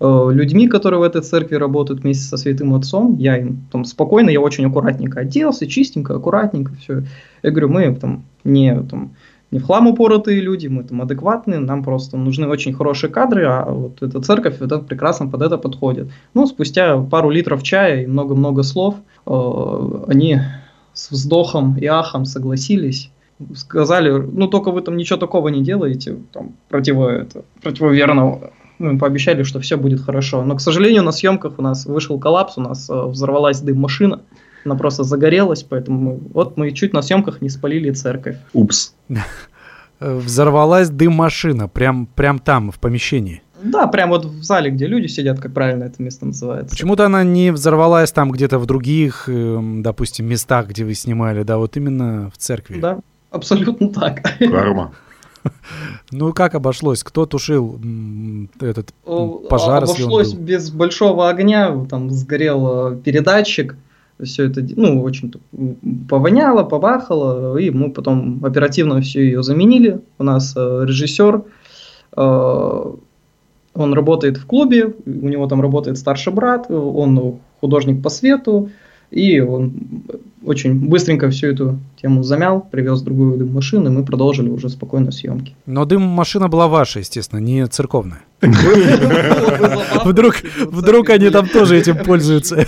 э, 0.00 0.30
людьми, 0.32 0.68
которые 0.68 1.00
в 1.00 1.02
этой 1.02 1.22
церкви 1.22 1.56
работают 1.56 2.02
вместе 2.02 2.24
со 2.24 2.36
святым 2.36 2.74
отцом. 2.74 3.16
Я 3.18 3.38
им 3.38 3.66
там 3.70 3.84
спокойно, 3.84 4.30
я 4.30 4.40
очень 4.40 4.66
аккуратненько 4.66 5.20
оделся, 5.20 5.66
чистенько, 5.66 6.14
аккуратненько 6.14 6.72
все. 6.80 7.02
Я 7.42 7.50
говорю, 7.50 7.68
мы 7.68 7.94
там 7.94 8.24
не 8.44 8.74
там 8.82 9.14
не 9.50 9.60
в 9.60 9.64
хлам 9.64 9.86
упоротые 9.86 10.40
люди, 10.40 10.66
мы 10.66 10.82
там 10.82 11.02
адекватные, 11.02 11.60
нам 11.60 11.84
просто 11.84 12.16
нужны 12.16 12.48
очень 12.48 12.72
хорошие 12.72 13.10
кадры, 13.10 13.44
а 13.46 13.64
вот 13.70 14.02
эта 14.02 14.20
церковь 14.20 14.60
это 14.60 14.78
прекрасно 14.78 15.28
под 15.28 15.42
это 15.42 15.56
подходит. 15.56 16.08
Ну, 16.34 16.46
спустя 16.46 16.98
пару 16.98 17.30
литров 17.30 17.62
чая 17.62 18.02
и 18.02 18.06
много-много 18.06 18.62
слов, 18.64 18.96
э, 19.26 20.04
они 20.08 20.40
с 20.92 21.10
вздохом 21.10 21.76
и 21.78 21.86
ахом 21.86 22.24
согласились, 22.24 23.10
сказали, 23.54 24.10
ну, 24.10 24.48
только 24.48 24.72
вы 24.72 24.80
там 24.80 24.96
ничего 24.96 25.18
такого 25.18 25.48
не 25.48 25.62
делаете, 25.62 26.16
там, 26.32 26.54
противо, 26.68 27.08
это, 27.10 27.44
противоверного. 27.62 28.50
Мы 28.78 28.98
пообещали, 28.98 29.42
что 29.42 29.60
все 29.60 29.76
будет 29.76 30.00
хорошо. 30.00 30.44
Но, 30.44 30.56
к 30.56 30.60
сожалению, 30.60 31.02
на 31.02 31.12
съемках 31.12 31.54
у 31.58 31.62
нас 31.62 31.86
вышел 31.86 32.18
коллапс, 32.18 32.58
у 32.58 32.62
нас 32.62 32.90
э, 32.90 33.02
взорвалась 33.06 33.60
дым-машина, 33.60 34.22
она 34.66 34.74
просто 34.74 35.04
загорелась, 35.04 35.62
поэтому 35.62 35.98
мы, 35.98 36.20
вот 36.34 36.56
мы 36.56 36.72
чуть 36.72 36.92
на 36.92 37.02
съемках 37.02 37.40
не 37.40 37.48
спалили 37.48 37.90
церковь. 37.90 38.36
Упс. 38.52 38.94
Взорвалась 40.00 40.90
дым-машина, 40.90 41.68
прям, 41.68 42.06
прям 42.06 42.38
там, 42.38 42.70
в 42.70 42.78
помещении. 42.78 43.42
Да, 43.62 43.86
прям 43.86 44.10
вот 44.10 44.26
в 44.26 44.42
зале, 44.42 44.70
где 44.70 44.86
люди 44.86 45.06
сидят, 45.06 45.40
как 45.40 45.54
правильно 45.54 45.84
это 45.84 46.02
место 46.02 46.26
называется. 46.26 46.70
Почему-то 46.70 47.06
она 47.06 47.24
не 47.24 47.50
взорвалась 47.50 48.12
там 48.12 48.30
где-то 48.30 48.58
в 48.58 48.66
других, 48.66 49.28
эм, 49.28 49.82
допустим, 49.82 50.26
местах, 50.26 50.68
где 50.68 50.84
вы 50.84 50.94
снимали, 50.94 51.42
да, 51.42 51.56
вот 51.56 51.76
именно 51.76 52.30
в 52.30 52.36
церкви. 52.36 52.78
Да, 52.80 53.00
абсолютно 53.30 53.88
так. 53.88 54.22
Карма. 54.38 54.92
Ну 56.10 56.32
как 56.32 56.56
обошлось? 56.56 57.04
Кто 57.04 57.24
тушил 57.24 57.80
этот 58.60 58.92
пожар? 59.48 59.84
Обошлось 59.84 60.32
без 60.32 60.70
большого 60.70 61.28
огня, 61.28 61.86
там 61.88 62.10
сгорел 62.10 62.94
э, 62.94 62.96
передатчик, 62.96 63.76
все 64.22 64.48
это, 64.48 64.64
ну, 64.76 65.02
очень 65.02 65.32
повоняло, 66.08 66.64
побахало, 66.64 67.56
и 67.58 67.70
мы 67.70 67.90
потом 67.90 68.44
оперативно 68.44 69.00
все 69.00 69.22
ее 69.22 69.42
заменили. 69.42 70.00
У 70.18 70.24
нас 70.24 70.54
э, 70.56 70.84
режиссер, 70.86 71.44
э, 72.16 72.94
он 73.74 73.94
работает 73.94 74.38
в 74.38 74.46
клубе, 74.46 74.94
у 75.04 75.28
него 75.28 75.46
там 75.46 75.60
работает 75.60 75.98
старший 75.98 76.32
брат, 76.32 76.70
он 76.70 77.40
художник 77.60 78.02
по 78.02 78.08
свету, 78.08 78.70
и 79.10 79.40
он 79.40 79.72
очень 80.46 80.88
быстренько 80.88 81.28
всю 81.28 81.48
эту 81.48 81.78
тему 82.00 82.22
замял, 82.22 82.60
привез 82.60 83.02
другую 83.02 83.36
дым-машину, 83.36 83.86
и 83.86 83.92
мы 83.92 84.04
продолжили 84.04 84.48
уже 84.48 84.68
спокойно 84.68 85.10
съемки. 85.10 85.54
Но 85.66 85.84
дым-машина 85.84 86.48
была 86.48 86.68
ваша, 86.68 87.00
естественно, 87.00 87.40
не 87.40 87.66
церковная. 87.66 88.22
Вдруг, 90.04 90.36
вдруг 90.70 91.10
они 91.10 91.30
там 91.30 91.48
тоже 91.48 91.78
этим 91.78 91.96
пользуются. 91.96 92.56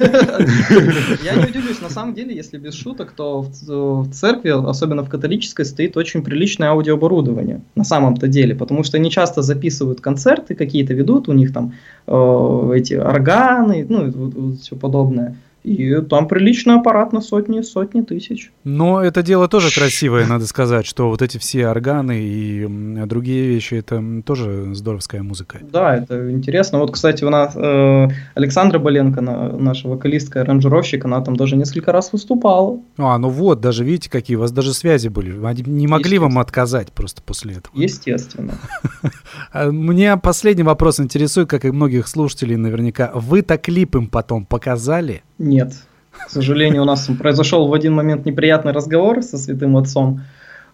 Я 0.00 1.34
не 1.36 1.44
удивлюсь, 1.44 1.80
на 1.82 1.90
самом 1.90 2.14
деле, 2.14 2.34
если 2.34 2.56
без 2.56 2.74
шуток, 2.74 3.12
то 3.14 3.42
в 3.42 4.10
церкви, 4.12 4.48
особенно 4.48 5.02
в 5.04 5.10
католической, 5.10 5.64
стоит 5.64 5.96
очень 5.96 6.22
приличное 6.22 6.70
аудиооборудование, 6.70 7.60
на 7.74 7.84
самом-то 7.84 8.28
деле, 8.28 8.54
потому 8.54 8.82
что 8.82 8.96
они 8.96 9.10
часто 9.10 9.42
записывают 9.42 10.00
концерты 10.00 10.54
какие-то, 10.54 10.94
ведут, 10.94 11.28
у 11.28 11.32
них 11.32 11.52
там 11.52 11.74
э, 12.06 12.72
эти 12.74 12.94
органы, 12.94 13.86
ну, 13.88 14.06
и 14.06 14.56
все 14.56 14.74
подобное. 14.74 15.36
И 15.62 16.00
там 16.02 16.26
приличный 16.26 16.76
аппарат 16.76 17.12
на 17.12 17.20
сотни, 17.20 17.60
сотни 17.60 18.00
тысяч. 18.02 18.50
Но 18.64 19.02
это 19.02 19.22
дело 19.22 19.48
тоже 19.48 19.74
красивое, 19.74 20.26
надо 20.26 20.46
сказать, 20.46 20.86
что 20.86 21.08
вот 21.08 21.22
эти 21.22 21.38
все 21.38 21.68
органы 21.68 22.20
и 22.20 22.66
другие 23.06 23.48
вещи, 23.48 23.74
это 23.74 24.02
тоже 24.24 24.74
здоровская 24.74 25.22
музыка. 25.22 25.58
Да, 25.60 25.96
это 25.96 26.30
интересно. 26.30 26.78
Вот, 26.78 26.92
кстати, 26.92 27.24
у 27.24 27.30
нас 27.30 27.54
э, 27.56 28.08
Александра 28.34 28.78
Боленко, 28.78 29.20
наша 29.20 29.88
вокалистка, 29.88 30.42
аранжировщик, 30.42 31.04
она 31.04 31.20
там 31.20 31.36
даже 31.36 31.56
несколько 31.56 31.92
раз 31.92 32.12
выступала. 32.12 32.80
А, 32.96 33.18
ну 33.18 33.28
вот, 33.28 33.60
даже 33.60 33.84
видите, 33.84 34.10
какие 34.10 34.36
у 34.36 34.40
вас 34.40 34.52
даже 34.52 34.72
связи 34.72 35.08
были. 35.08 35.44
Они 35.44 35.62
не 35.66 35.86
могли 35.86 36.18
вам 36.18 36.38
отказать 36.38 36.92
просто 36.92 37.22
после 37.22 37.54
этого. 37.54 37.76
Естественно. 37.76 38.54
А 39.52 39.70
мне 39.70 40.16
последний 40.16 40.62
вопрос 40.62 41.00
интересует, 41.00 41.48
как 41.48 41.64
и 41.64 41.70
многих 41.70 42.08
слушателей 42.08 42.56
наверняка. 42.56 43.10
Вы-то 43.14 43.58
клип 43.58 43.96
им 43.96 44.08
потом 44.08 44.44
показали? 44.44 45.22
Нет. 45.40 45.72
К 46.10 46.28
сожалению, 46.28 46.82
у 46.82 46.84
нас 46.84 47.08
произошел 47.18 47.66
в 47.66 47.72
один 47.72 47.94
момент 47.94 48.26
неприятный 48.26 48.72
разговор 48.72 49.22
со 49.22 49.38
святым 49.38 49.76
отцом. 49.78 50.20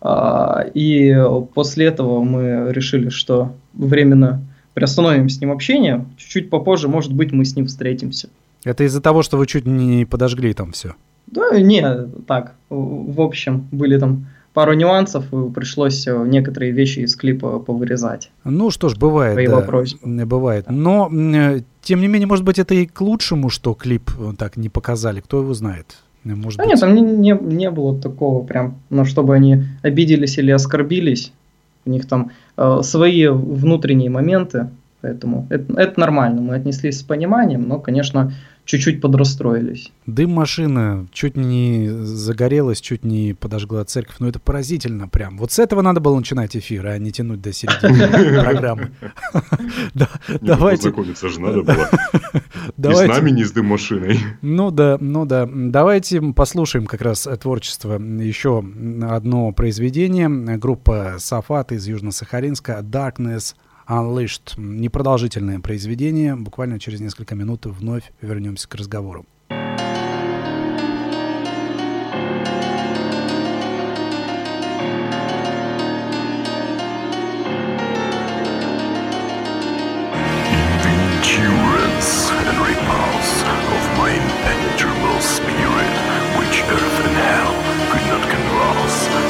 А, 0.00 0.64
и 0.74 1.16
после 1.54 1.86
этого 1.86 2.22
мы 2.22 2.72
решили, 2.72 3.08
что 3.08 3.54
временно 3.72 4.42
приостановим 4.74 5.28
с 5.28 5.40
ним 5.40 5.52
общение. 5.52 6.04
Чуть-чуть 6.16 6.50
попозже, 6.50 6.88
может 6.88 7.12
быть, 7.12 7.32
мы 7.32 7.44
с 7.44 7.54
ним 7.54 7.66
встретимся. 7.66 8.28
Это 8.64 8.82
из-за 8.82 9.00
того, 9.00 9.22
что 9.22 9.36
вы 9.36 9.46
чуть 9.46 9.66
не 9.66 10.04
подожгли 10.04 10.52
там 10.52 10.72
все? 10.72 10.94
Да, 11.28 11.60
не, 11.60 11.82
так, 12.26 12.54
в 12.68 13.20
общем, 13.20 13.68
были 13.70 13.98
там 13.98 14.26
пару 14.56 14.72
нюансов, 14.72 15.24
и 15.34 15.50
пришлось 15.50 16.06
э, 16.06 16.24
некоторые 16.26 16.72
вещи 16.72 17.00
из 17.00 17.14
клипа 17.14 17.58
повырезать. 17.58 18.30
Ну 18.44 18.70
что 18.70 18.88
ж, 18.88 18.96
бывает. 18.96 19.50
Да, 20.02 20.24
бывает. 20.24 20.64
Но, 20.70 21.10
э, 21.12 21.60
тем 21.82 22.00
не 22.00 22.08
менее, 22.08 22.26
может 22.26 22.42
быть, 22.42 22.58
это 22.58 22.74
и 22.74 22.86
к 22.86 23.02
лучшему, 23.02 23.50
что 23.50 23.74
клип 23.74 24.10
э, 24.18 24.32
так 24.38 24.56
не 24.56 24.70
показали, 24.70 25.20
кто 25.20 25.40
его 25.40 25.52
знает. 25.52 25.98
Может 26.24 26.56
да 26.56 26.64
быть... 26.64 26.72
нет, 26.72 26.80
там 26.80 26.94
не, 26.94 27.02
не, 27.02 27.38
не 27.38 27.70
было 27.70 28.00
такого 28.00 28.46
прям, 28.46 28.78
но 28.88 29.04
чтобы 29.04 29.34
они 29.34 29.64
обиделись 29.82 30.38
или 30.38 30.50
оскорбились. 30.52 31.32
У 31.84 31.90
них 31.90 32.08
там 32.08 32.30
э, 32.56 32.78
свои 32.82 33.28
внутренние 33.28 34.08
моменты, 34.08 34.70
поэтому 35.00 35.46
это, 35.50 35.72
это 35.80 36.00
нормально. 36.00 36.40
Мы 36.40 36.54
отнеслись 36.54 37.00
с 37.00 37.02
пониманием, 37.02 37.68
но, 37.68 37.78
конечно, 37.78 38.32
чуть-чуть 38.66 39.00
подрастроились. 39.00 39.92
Дым 40.06 40.32
машина 40.32 41.06
чуть 41.12 41.36
не 41.36 41.88
загорелась, 41.88 42.80
чуть 42.80 43.04
не 43.04 43.32
подожгла 43.32 43.84
церковь. 43.84 44.16
Ну, 44.18 44.28
это 44.28 44.38
поразительно 44.40 45.08
прям. 45.08 45.38
Вот 45.38 45.52
с 45.52 45.58
этого 45.58 45.80
надо 45.80 46.00
было 46.00 46.16
начинать 46.16 46.56
эфир, 46.56 46.86
а 46.86 46.98
не 46.98 47.12
тянуть 47.12 47.40
до 47.40 47.52
середины 47.52 48.42
программы. 48.42 48.90
Давайте. 50.40 50.90
Познакомиться 50.90 51.28
же 51.28 51.40
надо 51.40 51.62
было. 51.62 51.88
И 52.90 52.94
с 52.94 53.06
нами, 53.06 53.30
не 53.30 53.44
с 53.44 53.52
дым 53.52 53.66
машиной. 53.66 54.18
Ну 54.42 54.70
да, 54.70 54.98
ну 55.00 55.24
да. 55.24 55.48
Давайте 55.50 56.20
послушаем 56.20 56.86
как 56.86 57.00
раз 57.00 57.28
творчество. 57.40 57.98
Еще 57.98 58.64
одно 59.08 59.52
произведение. 59.52 60.28
Группа 60.58 61.16
Сафат 61.18 61.72
из 61.72 61.88
Южно-Сахалинска 61.88 62.82
«Darkness 62.82 63.54
Unleashed. 63.88 64.54
Непродолжительное 64.56 65.60
произведение. 65.60 66.34
Буквально 66.34 66.80
через 66.80 67.00
несколько 67.00 67.34
минут 67.34 67.66
вновь 67.66 68.12
вернемся 68.20 68.68
к 68.68 68.74
разговору. 68.74 69.26
spirit 85.26 85.92
which 86.38 86.62
earth 86.62 86.98
and 87.06 87.16
hell 87.16 87.52
could 87.90 88.06
not 88.06 88.22
convulse. 88.30 89.25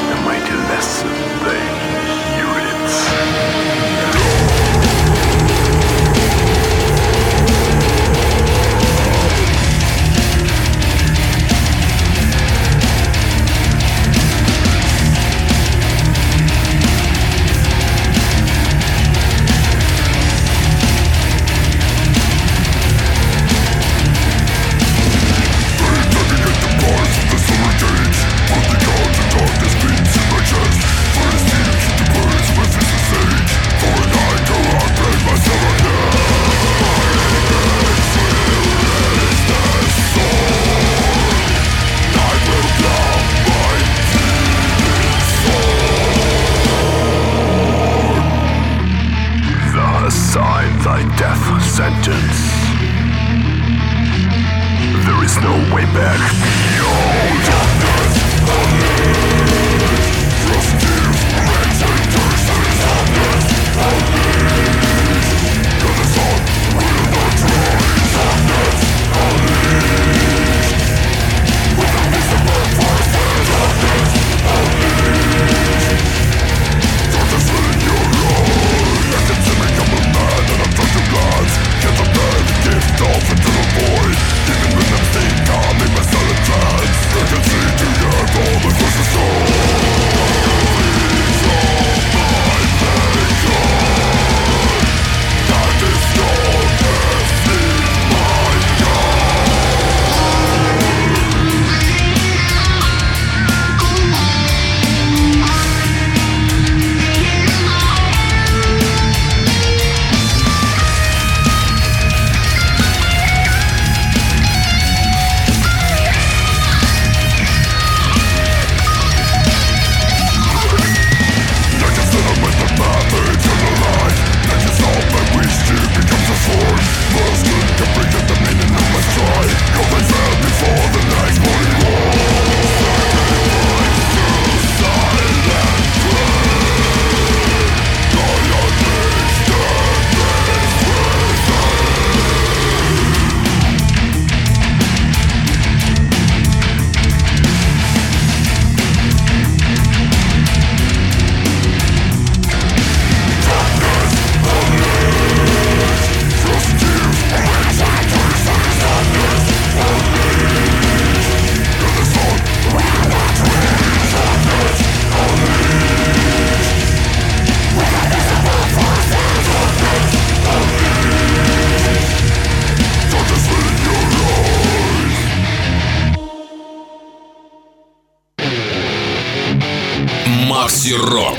Рок. 180.93 181.37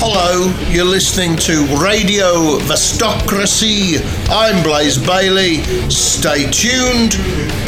Hello, 0.00 0.52
you're 0.68 0.84
listening 0.84 1.36
to 1.36 1.64
Radio 1.76 2.58
Vestocracy. 2.66 4.00
I'm 4.30 4.62
Blaze 4.62 4.98
Bailey. 4.98 5.62
Stay 5.88 6.50
tuned, 6.50 7.16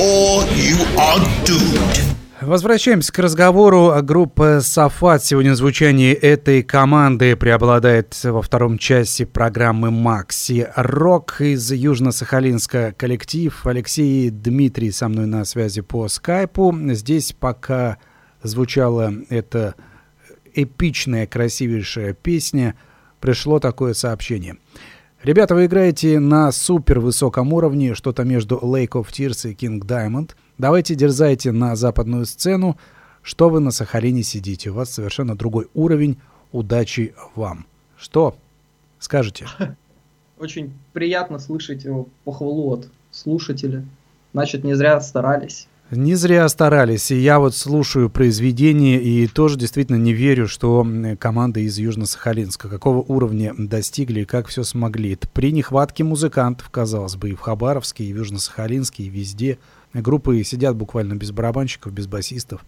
or 0.01 0.45
you 0.57 0.85
are 0.99 1.21
doomed. 1.45 2.01
Возвращаемся 2.41 3.13
к 3.13 3.19
разговору. 3.21 3.95
Группа 4.03 4.61
«Сафат». 4.61 5.25
Сегодня 5.25 5.55
звучание 5.55 6.13
этой 6.13 6.63
команды 6.63 7.37
преобладает 7.37 8.19
во 8.25 8.43
втором 8.43 8.77
часе 8.77 9.25
программы 9.27 9.91
«Макси 9.91 10.69
Рок» 10.77 11.41
из 11.41 11.73
Южно-Сахалинска 11.73 12.93
коллектив. 12.93 13.67
Алексей 13.67 14.27
и 14.27 14.31
Дмитрий 14.31 14.91
со 14.91 15.09
мной 15.09 15.27
на 15.27 15.45
связи 15.45 15.81
по 15.81 16.09
скайпу. 16.09 16.77
Здесь 16.91 17.33
пока 17.33 17.99
звучала 18.43 19.13
эта 19.31 19.75
эпичная, 20.55 21.27
красивейшая 21.27 22.15
песня, 22.15 22.75
пришло 23.21 23.59
такое 23.59 23.95
сообщение. 23.95 24.57
Ребята, 25.23 25.55
вы 25.55 25.67
играете 25.67 26.21
на 26.21 26.53
супер 26.53 27.01
высоком 27.01 27.53
уровне, 27.53 27.95
что-то 27.95 28.25
между 28.25 28.59
Lake 28.59 28.91
of 28.91 29.07
Tears 29.09 29.51
и 29.51 29.55
King 29.55 29.81
Diamond– 29.81 30.33
Давайте 30.57 30.95
дерзайте 30.95 31.51
на 31.51 31.75
западную 31.75 32.27
сцену, 32.27 32.79
что 33.23 33.49
вы 33.49 33.59
на 33.59 33.73
Сахалине 33.73 34.23
сидите. 34.23 34.71
У 34.71 34.75
вас 34.75 34.91
совершенно 34.91 35.35
другой 35.35 35.69
уровень. 35.75 36.19
Удачи 36.53 37.15
вам. 37.35 37.67
Что 37.97 38.37
скажете? 39.01 39.47
Очень 40.39 40.73
приятно 40.93 41.41
слышать 41.41 41.85
похвалу 42.25 42.73
от 42.73 42.89
слушателя. 43.11 43.85
Значит, 44.33 44.63
не 44.63 44.75
зря 44.75 45.01
старались. 45.01 45.67
Не 45.97 46.15
зря 46.15 46.49
старались. 46.49 47.11
И 47.11 47.17
я 47.17 47.39
вот 47.39 47.55
слушаю 47.55 48.11
произведение 48.11 49.01
и 49.01 49.27
тоже 49.27 49.59
действительно 49.59 49.97
не 49.97 50.13
верю, 50.13 50.49
что 50.49 50.87
команда 51.19 51.61
из 51.61 51.79
Южно-Сахалинска 51.79 52.69
какого 52.69 52.99
уровня 53.03 53.55
достигли 53.57 54.21
и 54.21 54.25
как 54.25 54.49
все 54.49 54.65
смогли. 54.65 55.19
При 55.33 55.53
нехватке 55.53 56.05
музыкантов, 56.05 56.69
казалось 56.71 57.17
бы, 57.17 57.31
и 57.31 57.35
в 57.35 57.41
Хабаровске, 57.41 58.05
и 58.05 58.13
в 58.13 58.17
Южно-Сахалинске, 58.17 59.05
и 59.05 59.09
везде– 59.09 59.59
Группы 59.95 60.43
сидят 60.43 60.77
буквально 60.77 61.15
без 61.15 61.31
барабанщиков, 61.31 61.93
без 61.93 62.09
басистов, 62.09 62.65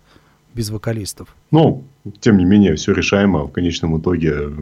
без 0.54 0.70
вокалистов. 0.70 1.34
Ну, 1.50 1.84
тем 2.20 2.38
не 2.38 2.44
менее, 2.44 2.76
все 2.76 2.92
решаемо. 2.92 3.46
В 3.46 3.52
конечном 3.52 4.00
итоге 4.00 4.52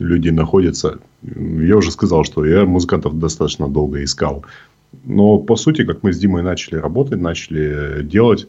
люди 0.00 0.30
находятся. 0.30 0.98
Я 1.22 1.76
уже 1.76 1.92
сказал, 1.92 2.24
что 2.24 2.44
я 2.44 2.64
музыкантов 2.64 3.18
достаточно 3.18 3.68
долго 3.68 4.02
искал. 4.02 4.44
Но, 5.04 5.38
по 5.38 5.56
сути, 5.56 5.84
как 5.84 6.02
мы 6.02 6.12
с 6.12 6.18
Димой 6.18 6.42
начали 6.42 6.76
работать, 6.76 7.20
начали 7.20 8.02
делать, 8.02 8.48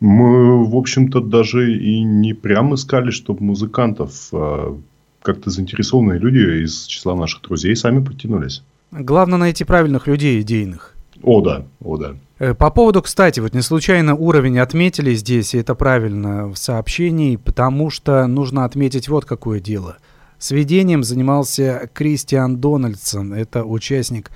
мы, 0.00 0.64
в 0.64 0.76
общем-то, 0.76 1.20
даже 1.20 1.76
и 1.76 2.02
не 2.02 2.32
прям 2.32 2.74
искали, 2.74 3.10
чтобы 3.10 3.44
музыкантов 3.44 4.28
а 4.32 4.78
как-то 5.22 5.50
заинтересованные 5.50 6.18
люди 6.18 6.64
из 6.64 6.86
числа 6.86 7.14
наших 7.14 7.42
друзей 7.42 7.76
сами 7.76 8.02
подтянулись. 8.02 8.62
Главное 8.90 9.38
найти 9.38 9.64
правильных 9.64 10.06
людей 10.06 10.40
идейных. 10.40 10.94
О, 11.22 11.40
да, 11.42 11.66
о, 11.84 11.96
да. 11.98 12.16
Э, 12.38 12.54
по 12.54 12.70
поводу, 12.70 13.02
кстати, 13.02 13.40
вот 13.40 13.52
не 13.52 13.60
случайно 13.60 14.14
уровень 14.14 14.58
отметили 14.58 15.14
здесь, 15.14 15.54
и 15.54 15.58
это 15.58 15.74
правильно 15.74 16.48
в 16.48 16.56
сообщении, 16.56 17.36
потому 17.36 17.90
что 17.90 18.26
нужно 18.26 18.64
отметить 18.64 19.08
вот 19.08 19.26
какое 19.26 19.60
дело. 19.60 19.98
Сведением 20.38 21.04
занимался 21.04 21.90
Кристиан 21.92 22.56
Дональдсон, 22.56 23.34
это 23.34 23.64
участник 23.64 24.30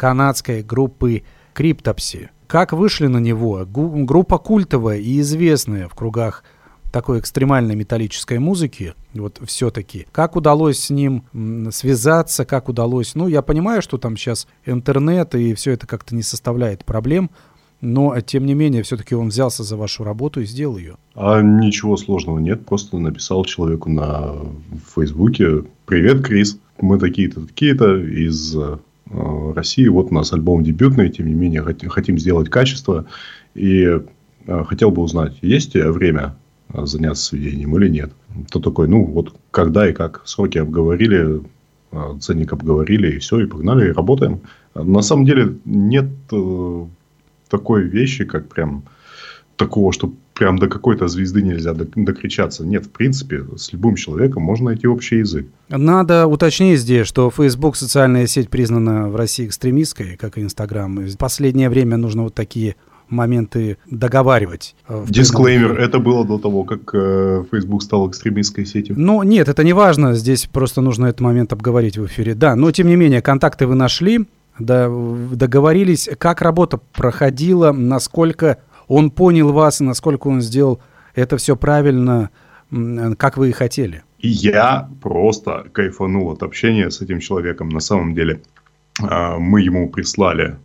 канадской 0.00 0.62
группы 0.62 1.24
Криптопси. 1.52 2.30
Как 2.46 2.72
вышли 2.72 3.06
на 3.06 3.18
него? 3.18 3.66
Группа 3.66 4.38
культовая 4.38 4.96
и 4.96 5.20
известная 5.20 5.88
в 5.88 5.94
кругах 5.94 6.42
такой 6.90 7.20
экстремальной 7.20 7.76
металлической 7.76 8.38
музыки, 8.38 8.94
вот 9.12 9.42
все-таки, 9.44 10.06
как 10.10 10.36
удалось 10.36 10.78
с 10.78 10.90
ним 10.90 11.24
связаться, 11.70 12.46
как 12.46 12.70
удалось, 12.70 13.14
ну, 13.14 13.28
я 13.28 13.42
понимаю, 13.42 13.82
что 13.82 13.98
там 13.98 14.16
сейчас 14.16 14.48
интернет 14.64 15.34
и 15.34 15.52
все 15.52 15.72
это 15.72 15.86
как-то 15.86 16.14
не 16.14 16.22
составляет 16.22 16.86
проблем, 16.86 17.30
но, 17.82 18.18
тем 18.22 18.46
не 18.46 18.54
менее, 18.54 18.82
все-таки 18.82 19.14
он 19.14 19.28
взялся 19.28 19.64
за 19.64 19.76
вашу 19.76 20.02
работу 20.02 20.40
и 20.40 20.46
сделал 20.46 20.78
ее. 20.78 20.96
А 21.14 21.42
ничего 21.42 21.98
сложного 21.98 22.38
нет, 22.38 22.64
просто 22.64 22.96
написал 22.98 23.44
человеку 23.44 23.90
на 23.90 24.34
Фейсбуке 24.94 25.64
«Привет, 25.84 26.24
Крис, 26.24 26.58
мы 26.80 26.98
такие-то, 26.98 27.46
такие-то 27.46 27.96
из 27.96 28.56
э, 28.56 28.78
России, 29.10 29.88
вот 29.88 30.10
у 30.10 30.14
нас 30.14 30.32
альбом 30.32 30.62
дебютный, 30.62 31.10
тем 31.10 31.26
не 31.26 31.34
менее, 31.34 31.62
хотим 31.62 32.18
сделать 32.18 32.48
качество, 32.48 33.06
и 33.54 34.00
э, 34.46 34.64
хотел 34.64 34.90
бы 34.90 35.02
узнать, 35.02 35.38
есть 35.42 35.74
время 35.74 36.36
заняться 36.72 37.24
сведением 37.24 37.76
или 37.76 37.88
нет. 37.88 38.12
То 38.50 38.60
такой, 38.60 38.86
ну, 38.86 39.04
вот 39.04 39.34
когда 39.50 39.88
и 39.88 39.92
как, 39.92 40.22
сроки 40.24 40.58
обговорили, 40.58 41.42
ценник 42.20 42.52
обговорили, 42.52 43.16
и 43.16 43.18
все, 43.18 43.40
и 43.40 43.46
погнали, 43.46 43.88
и 43.88 43.92
работаем. 43.92 44.40
На 44.74 45.02
самом 45.02 45.24
деле 45.24 45.58
нет 45.64 46.08
э, 46.30 46.86
такой 47.48 47.82
вещи, 47.82 48.24
как 48.24 48.48
прям 48.48 48.84
такого, 49.56 49.92
что 49.92 50.12
прям 50.40 50.58
до 50.58 50.68
какой-то 50.68 51.06
звезды 51.06 51.42
нельзя 51.42 51.74
докричаться. 51.74 52.64
Нет, 52.64 52.86
в 52.86 52.90
принципе, 52.90 53.44
с 53.56 53.74
любым 53.74 53.94
человеком 53.94 54.42
можно 54.42 54.70
найти 54.70 54.86
общий 54.88 55.18
язык. 55.18 55.46
Надо 55.68 56.26
уточнить 56.26 56.80
здесь, 56.80 57.06
что 57.06 57.30
Facebook 57.30 57.76
социальная 57.76 58.26
сеть 58.26 58.48
признана 58.48 59.10
в 59.10 59.16
России 59.16 59.46
экстремистской, 59.46 60.16
как 60.16 60.38
и 60.38 60.40
Инстаграм. 60.40 60.96
В 60.96 61.16
последнее 61.18 61.68
время 61.68 61.98
нужно 61.98 62.22
вот 62.22 62.34
такие 62.34 62.76
моменты 63.10 63.76
договаривать. 63.90 64.76
Э, 64.88 65.04
Дисклеймер, 65.06 65.78
это 65.78 65.98
было 65.98 66.24
до 66.24 66.38
того, 66.38 66.64
как 66.64 66.88
э, 66.94 67.44
Facebook 67.50 67.82
стал 67.82 68.08
экстремистской 68.08 68.64
сетью? 68.64 68.94
Ну, 68.96 69.22
нет, 69.22 69.46
это 69.46 69.62
не 69.62 69.74
важно, 69.74 70.14
здесь 70.14 70.46
просто 70.46 70.80
нужно 70.80 71.06
этот 71.06 71.20
момент 71.20 71.52
обговорить 71.52 71.98
в 71.98 72.06
эфире. 72.06 72.34
Да, 72.34 72.56
но 72.56 72.70
тем 72.70 72.86
не 72.86 72.96
менее, 72.96 73.20
контакты 73.20 73.66
вы 73.66 73.74
нашли, 73.74 74.24
да, 74.58 74.88
договорились, 75.32 76.08
как 76.16 76.40
работа 76.40 76.80
проходила, 76.94 77.72
насколько 77.72 78.58
он 78.90 79.10
понял 79.10 79.52
вас, 79.52 79.80
насколько 79.80 80.28
он 80.28 80.40
сделал 80.40 80.80
это 81.14 81.36
все 81.36 81.56
правильно, 81.56 82.30
как 83.16 83.36
вы 83.36 83.48
и 83.48 83.52
хотели. 83.52 84.02
И 84.18 84.28
я 84.28 84.88
просто 85.00 85.66
кайфанул 85.72 86.30
от 86.30 86.42
общения 86.42 86.90
с 86.90 87.00
этим 87.00 87.20
человеком. 87.20 87.68
На 87.68 87.80
самом 87.80 88.14
деле, 88.14 88.42
а, 89.00 89.38
мы 89.38 89.62
ему 89.62 89.88
прислали 89.90 90.56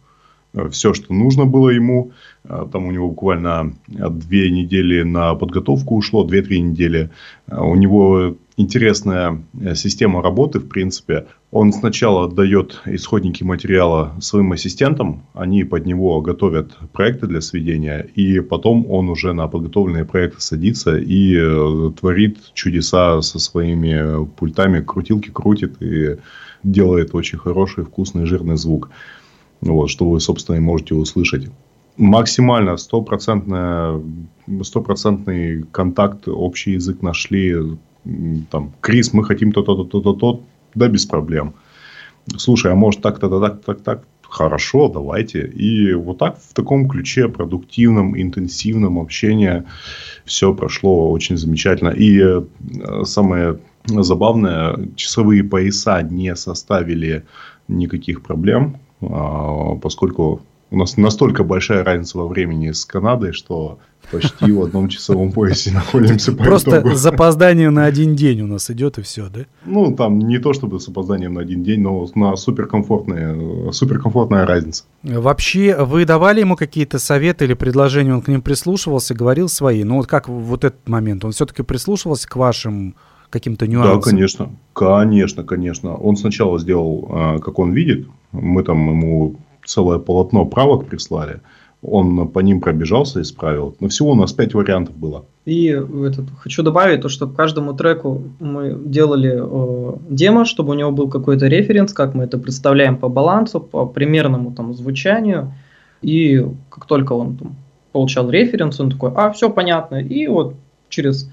Э, 0.55 0.69
все, 0.69 0.93
что 0.93 1.13
нужно 1.13 1.45
было 1.45 1.69
ему. 1.69 2.11
Э, 2.45 2.65
там 2.71 2.85
у 2.85 2.91
него 2.91 3.09
буквально 3.09 3.73
две 3.87 4.49
недели 4.49 5.03
на 5.03 5.35
подготовку 5.35 5.95
ушло, 5.95 6.23
две-три 6.23 6.61
недели. 6.61 7.09
У 7.47 7.75
него 7.75 8.35
интересная 8.57 9.43
система 9.75 10.21
работы, 10.21 10.59
в 10.59 10.67
принципе. 10.67 11.27
Он 11.51 11.73
сначала 11.73 12.31
дает 12.31 12.81
исходники 12.85 13.43
материала 13.43 14.13
своим 14.19 14.51
ассистентам, 14.51 15.23
они 15.33 15.63
под 15.63 15.85
него 15.85 16.21
готовят 16.21 16.77
проекты 16.93 17.27
для 17.27 17.41
сведения, 17.41 18.07
и 18.15 18.39
потом 18.39 18.89
он 18.89 19.09
уже 19.09 19.33
на 19.33 19.47
подготовленные 19.47 20.05
проекты 20.05 20.41
садится 20.41 20.97
и 20.97 21.91
творит 21.99 22.37
чудеса 22.53 23.21
со 23.21 23.39
своими 23.39 24.25
пультами, 24.25 24.81
крутилки 24.81 25.29
крутит 25.29 25.81
и 25.81 26.17
делает 26.63 27.13
очень 27.13 27.37
хороший, 27.37 27.83
вкусный, 27.83 28.25
жирный 28.25 28.57
звук 28.57 28.89
вот, 29.61 29.89
что 29.89 30.09
вы, 30.09 30.19
собственно, 30.19 30.57
и 30.57 30.59
можете 30.59 30.95
услышать. 30.95 31.47
Максимально 31.97 32.75
стопроцентный 32.77 35.63
контакт, 35.71 36.27
общий 36.27 36.73
язык 36.73 37.01
нашли. 37.01 37.55
Там, 38.49 38.73
Крис, 38.81 39.13
мы 39.13 39.23
хотим 39.23 39.51
то-то, 39.51 39.75
то-то, 39.75 40.01
то-то, 40.01 40.41
да, 40.75 40.87
без 40.87 41.05
проблем. 41.05 41.53
Слушай, 42.37 42.71
а 42.71 42.75
может 42.75 43.01
так-то, 43.01 43.29
так, 43.39 43.63
так, 43.63 43.81
так, 43.81 44.03
хорошо, 44.29 44.89
давайте. 44.89 45.47
И 45.47 45.93
вот 45.93 46.17
так 46.17 46.37
в 46.39 46.53
таком 46.53 46.89
ключе 46.89 47.27
продуктивном, 47.29 48.19
интенсивном 48.19 48.99
общении 48.99 49.63
все 50.25 50.53
прошло 50.53 51.11
очень 51.11 51.37
замечательно. 51.37 51.89
И 51.89 52.19
э, 52.19 52.43
самое 53.03 53.59
забавное, 53.87 54.77
часовые 54.95 55.43
пояса 55.43 56.01
не 56.01 56.35
составили 56.35 57.23
никаких 57.67 58.21
проблем. 58.21 58.77
А, 59.01 59.75
поскольку 59.75 60.41
у 60.75 60.77
нас 60.77 60.97
настолько 60.97 61.45
большая 61.45 61.85
разница 61.85 62.17
во 62.17 62.27
времени 62.27 62.71
с 62.71 62.83
Канадой, 62.83 63.31
что 63.31 63.79
почти 64.11 64.51
в 64.51 64.61
одном 64.61 64.89
часовом 64.89 65.31
поясе 65.31 65.71
находимся. 65.71 66.33
Просто 66.33 66.95
с 66.95 67.05
опозданием 67.05 67.73
на 67.73 67.85
один 67.85 68.13
день 68.13 68.41
у 68.41 68.47
нас 68.47 68.69
идет 68.69 68.97
и 68.97 69.01
все, 69.01 69.29
да? 69.29 69.45
Ну, 69.65 69.95
там 69.95 70.19
не 70.19 70.37
то 70.37 70.51
чтобы 70.51 70.81
с 70.81 70.87
опозданием 70.89 71.35
на 71.35 71.41
один 71.41 71.63
день, 71.63 71.79
но 71.79 72.05
на 72.13 72.35
суперкомфортная, 72.35 73.71
суперкомфортная 73.71 74.45
разница. 74.45 74.83
Вообще, 75.01 75.77
вы 75.79 76.03
давали 76.03 76.41
ему 76.41 76.57
какие-то 76.57 76.99
советы 76.99 77.45
или 77.45 77.53
предложения, 77.53 78.13
он 78.13 78.21
к 78.21 78.27
ним 78.27 78.41
прислушивался, 78.41 79.15
говорил 79.15 79.47
свои? 79.47 79.85
Ну, 79.85 79.95
вот 79.95 80.07
как 80.07 80.27
вот 80.27 80.65
этот 80.65 80.89
момент? 80.89 81.23
Он 81.23 81.31
все-таки 81.31 81.63
прислушивался 81.63 82.27
к 82.27 82.35
вашим 82.35 82.95
каким-то 83.29 83.65
нюансам? 83.65 84.01
Да, 84.01 84.09
конечно. 84.09 84.49
Конечно, 84.73 85.43
конечно. 85.43 85.95
Он 85.95 86.17
сначала 86.17 86.59
сделал, 86.59 87.07
а, 87.11 87.39
как 87.39 87.59
он 87.59 87.71
видит. 87.71 88.07
Мы 88.33 88.61
там 88.63 88.89
ему 88.89 89.37
целое 89.65 89.99
полотно 89.99 90.45
правок 90.45 90.85
прислали. 90.87 91.39
он 91.81 92.29
по 92.29 92.39
ним 92.39 92.61
пробежался 92.61 93.19
и 93.19 93.21
исправил. 93.21 93.75
Но 93.79 93.87
всего 93.89 94.11
у 94.11 94.15
нас 94.15 94.33
пять 94.33 94.53
вариантов 94.53 94.95
было. 94.95 95.25
И 95.45 95.67
этот, 95.67 96.25
хочу 96.39 96.63
добавить 96.63 97.01
то, 97.01 97.09
что 97.09 97.27
к 97.27 97.35
каждому 97.35 97.73
треку 97.73 98.23
мы 98.39 98.75
делали 98.85 99.33
э, 99.35 99.97
демо, 100.09 100.45
чтобы 100.45 100.71
у 100.71 100.75
него 100.75 100.91
был 100.91 101.09
какой-то 101.09 101.47
референс, 101.47 101.93
как 101.93 102.15
мы 102.15 102.23
это 102.23 102.39
представляем 102.39 102.97
по 102.97 103.09
балансу, 103.09 103.59
по 103.59 103.85
примерному 103.85 104.51
там 104.51 104.73
звучанию. 104.73 105.53
И 106.01 106.45
как 106.69 106.85
только 106.85 107.13
он 107.13 107.37
там, 107.37 107.55
получал 107.91 108.29
референс, 108.29 108.79
он 108.79 108.91
такой, 108.91 109.11
а, 109.15 109.29
все 109.29 109.49
понятно. 109.49 109.95
И 109.95 110.27
вот 110.27 110.55
через 110.89 111.29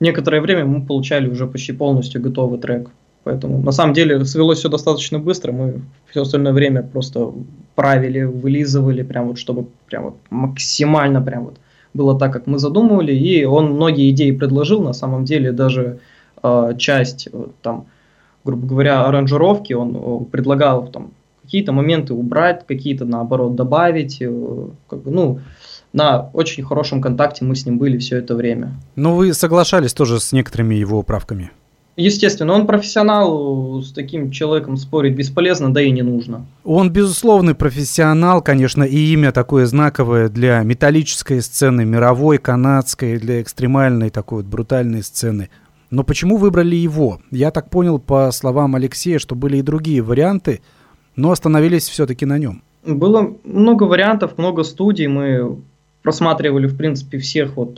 некоторое 0.00 0.40
время 0.40 0.64
мы 0.64 0.86
получали 0.86 1.28
уже 1.28 1.46
почти 1.46 1.72
полностью 1.72 2.20
готовый 2.22 2.58
трек. 2.58 2.90
Поэтому 3.26 3.58
на 3.58 3.72
самом 3.72 3.92
деле 3.92 4.24
свелось 4.24 4.58
все 4.58 4.68
достаточно 4.68 5.18
быстро. 5.18 5.50
Мы 5.50 5.82
все 6.10 6.22
остальное 6.22 6.52
время 6.52 6.84
просто 6.84 7.32
правили, 7.74 8.22
вылизывали, 8.22 9.02
прям 9.02 9.26
вот, 9.26 9.38
чтобы 9.38 9.66
прям 9.86 10.04
вот 10.04 10.14
максимально 10.30 11.20
прям 11.20 11.46
вот 11.46 11.56
было 11.92 12.16
так, 12.16 12.32
как 12.32 12.46
мы 12.46 12.60
задумывали. 12.60 13.12
И 13.12 13.44
он 13.44 13.72
многие 13.72 14.10
идеи 14.10 14.30
предложил. 14.30 14.80
На 14.80 14.92
самом 14.92 15.24
деле 15.24 15.50
даже 15.50 15.98
э, 16.40 16.74
часть 16.78 17.28
там, 17.62 17.86
грубо 18.44 18.64
говоря, 18.64 19.04
аранжировки 19.06 19.72
он 19.72 19.96
э, 19.96 20.24
предлагал 20.30 20.86
там 20.86 21.10
какие-то 21.42 21.72
моменты 21.72 22.14
убрать, 22.14 22.64
какие-то 22.64 23.04
наоборот 23.04 23.56
добавить. 23.56 24.22
Э, 24.22 24.68
как 24.88 25.02
бы, 25.02 25.10
ну, 25.10 25.40
на 25.92 26.30
очень 26.32 26.62
хорошем 26.62 27.02
контакте 27.02 27.44
мы 27.44 27.56
с 27.56 27.66
ним 27.66 27.78
были 27.78 27.98
все 27.98 28.18
это 28.18 28.36
время. 28.36 28.74
Ну, 28.94 29.16
вы 29.16 29.34
соглашались 29.34 29.94
тоже 29.94 30.20
с 30.20 30.30
некоторыми 30.30 30.76
его 30.76 31.02
правками? 31.02 31.50
Естественно, 31.96 32.52
он 32.52 32.66
профессионал, 32.66 33.80
с 33.80 33.90
таким 33.90 34.30
человеком 34.30 34.76
спорить 34.76 35.14
бесполезно, 35.14 35.72
да 35.72 35.80
и 35.80 35.90
не 35.90 36.02
нужно. 36.02 36.46
Он, 36.62 36.90
безусловный 36.90 37.54
профессионал, 37.54 38.42
конечно, 38.42 38.82
и 38.82 38.98
имя 39.14 39.32
такое 39.32 39.64
знаковое 39.64 40.28
для 40.28 40.62
металлической 40.62 41.40
сцены, 41.40 41.86
мировой, 41.86 42.36
канадской, 42.36 43.18
для 43.18 43.40
экстремальной 43.40 44.10
такой 44.10 44.42
вот 44.42 44.46
брутальной 44.46 45.02
сцены. 45.02 45.48
Но 45.90 46.04
почему 46.04 46.36
выбрали 46.36 46.76
его? 46.76 47.20
Я 47.30 47.50
так 47.50 47.70
понял 47.70 47.98
по 47.98 48.30
словам 48.30 48.74
Алексея, 48.74 49.18
что 49.18 49.34
были 49.34 49.56
и 49.56 49.62
другие 49.62 50.02
варианты, 50.02 50.60
но 51.14 51.30
остановились 51.30 51.88
все-таки 51.88 52.26
на 52.26 52.36
нем. 52.36 52.62
Было 52.84 53.36
много 53.44 53.84
вариантов, 53.84 54.36
много 54.36 54.64
студий. 54.64 55.06
Мы 55.06 55.56
просматривали, 56.02 56.66
в 56.66 56.76
принципе, 56.76 57.18
всех 57.18 57.56
вот 57.56 57.74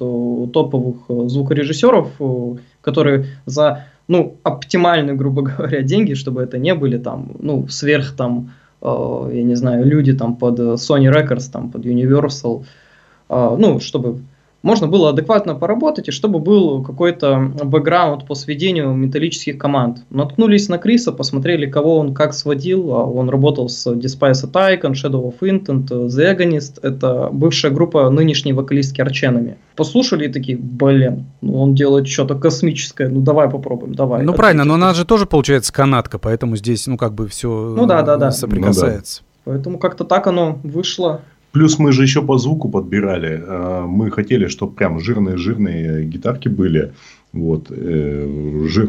топовых 0.52 0.96
э, 1.08 1.28
звукорежиссеров, 1.28 2.10
которые 2.82 3.26
за 3.46 3.86
ну, 4.08 4.36
оптимальные, 4.42 5.14
грубо 5.14 5.42
говоря, 5.42 5.82
деньги, 5.82 6.14
чтобы 6.14 6.42
это 6.42 6.58
не 6.58 6.74
были 6.74 6.98
там, 6.98 7.32
ну, 7.38 7.68
сверх 7.68 8.16
там, 8.16 8.50
э, 8.82 9.30
я 9.34 9.42
не 9.42 9.54
знаю, 9.54 9.84
люди 9.86 10.12
там 10.12 10.36
под 10.36 10.58
Sony 10.58 11.12
Records, 11.12 11.50
там 11.52 11.70
под 11.70 11.84
Universal, 11.84 12.64
э, 13.28 13.56
ну, 13.58 13.80
чтобы 13.80 14.22
можно 14.68 14.86
было 14.86 15.08
адекватно 15.10 15.54
поработать, 15.54 16.08
и 16.08 16.10
чтобы 16.10 16.40
был 16.40 16.82
какой-то 16.82 17.38
бэкграунд 17.64 18.26
по 18.26 18.34
сведению 18.34 18.92
металлических 18.92 19.56
команд. 19.56 20.04
Наткнулись 20.10 20.68
на 20.68 20.76
Криса, 20.76 21.10
посмотрели, 21.10 21.64
кого 21.64 21.96
он 21.96 22.12
как 22.12 22.34
сводил. 22.34 22.92
А 22.92 23.04
он 23.04 23.30
работал 23.30 23.70
с 23.70 23.86
Despise 23.86 24.44
Attack, 24.44 24.82
Shadow 24.92 25.32
of 25.32 25.38
Intent, 25.40 25.88
The 25.88 26.36
Agonist. 26.36 26.80
Это 26.82 27.30
бывшая 27.32 27.70
группа 27.70 28.10
нынешней 28.10 28.52
вокалистки 28.52 29.00
Арченами. 29.00 29.56
Послушали 29.74 30.26
и 30.26 30.28
такие, 30.28 30.58
блин, 30.58 31.24
ну 31.40 31.62
он 31.62 31.74
делает 31.74 32.06
что-то 32.06 32.34
космическое, 32.34 33.08
ну 33.08 33.22
давай 33.22 33.48
попробуем, 33.48 33.94
давай. 33.94 34.22
Ну 34.22 34.34
правильно, 34.34 34.64
но 34.64 34.74
она 34.74 34.92
же 34.92 35.06
тоже 35.06 35.24
получается 35.24 35.72
канадка, 35.72 36.18
поэтому 36.18 36.56
здесь, 36.56 36.86
ну 36.86 36.98
как 36.98 37.14
бы 37.14 37.26
все 37.28 37.48
ну, 37.48 37.86
да, 37.86 38.02
да, 38.02 38.18
да. 38.18 38.30
соприкасается. 38.30 39.22
Ну, 39.22 39.24
да. 39.24 39.28
Поэтому 39.52 39.78
как-то 39.78 40.04
так 40.04 40.26
оно 40.26 40.58
вышло. 40.62 41.22
Плюс 41.52 41.78
мы 41.78 41.92
же 41.92 42.02
еще 42.02 42.22
по 42.22 42.38
звуку 42.38 42.68
подбирали. 42.68 43.42
А, 43.46 43.86
мы 43.86 44.10
хотели, 44.10 44.48
чтобы 44.48 44.74
прям 44.74 45.00
жирные-жирные 45.00 46.04
гитарки 46.04 46.48
были. 46.48 46.92
Вот. 47.32 47.66
Э, 47.70 48.64
жир, 48.68 48.88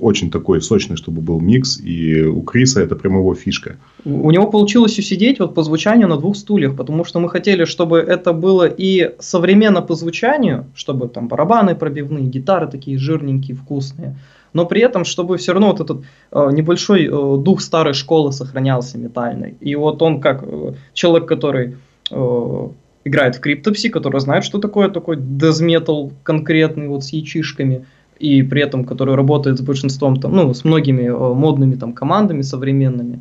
очень 0.00 0.30
такой 0.30 0.62
сочный, 0.62 0.96
чтобы 0.96 1.22
был 1.22 1.40
микс. 1.40 1.80
И 1.80 2.22
у 2.22 2.42
Криса 2.42 2.80
это 2.80 2.94
прям 2.94 3.16
его 3.16 3.34
фишка. 3.34 3.76
У 4.04 4.30
него 4.30 4.46
получилось 4.46 4.98
усидеть 4.98 5.40
вот 5.40 5.54
по 5.54 5.62
звучанию 5.62 6.08
на 6.08 6.16
двух 6.16 6.36
стульях, 6.36 6.76
потому 6.76 7.04
что 7.04 7.20
мы 7.20 7.28
хотели, 7.28 7.64
чтобы 7.64 7.98
это 7.98 8.32
было 8.32 8.66
и 8.66 9.14
современно 9.18 9.82
по 9.82 9.94
звучанию, 9.94 10.66
чтобы 10.74 11.08
там 11.08 11.28
барабаны 11.28 11.74
пробивные, 11.74 12.26
гитары 12.26 12.68
такие 12.68 12.96
жирненькие, 12.96 13.56
вкусные, 13.56 14.16
но 14.52 14.66
при 14.66 14.82
этом, 14.82 15.04
чтобы 15.04 15.36
все 15.36 15.52
равно 15.52 15.68
вот 15.68 15.80
этот 15.80 16.02
э, 16.32 16.50
небольшой 16.52 17.06
э, 17.06 17.36
дух 17.42 17.60
старой 17.60 17.94
школы 17.94 18.32
сохранялся 18.32 18.98
метальный. 18.98 19.56
И 19.60 19.74
вот 19.76 20.02
он 20.02 20.20
как 20.20 20.42
э, 20.42 20.74
человек, 20.92 21.28
который 21.28 21.66
э, 21.66 21.74
играет 22.10 23.36
в 23.36 23.40
Криптопси, 23.40 23.88
который 23.88 24.20
знает, 24.20 24.44
что 24.44 24.58
такое 24.58 24.88
такой 24.88 25.16
дезметал 25.18 26.12
конкретный 26.22 26.88
вот 26.88 27.04
с 27.04 27.12
ячишками, 27.12 27.86
и 28.18 28.42
при 28.42 28.62
этом 28.62 28.84
который 28.84 29.14
работает 29.14 29.58
с 29.58 29.62
большинством, 29.62 30.20
там, 30.20 30.32
ну, 30.32 30.52
с 30.52 30.64
многими 30.64 31.04
э, 31.04 31.34
модными 31.34 31.76
там 31.76 31.94
командами 31.94 32.42
современными. 32.42 33.20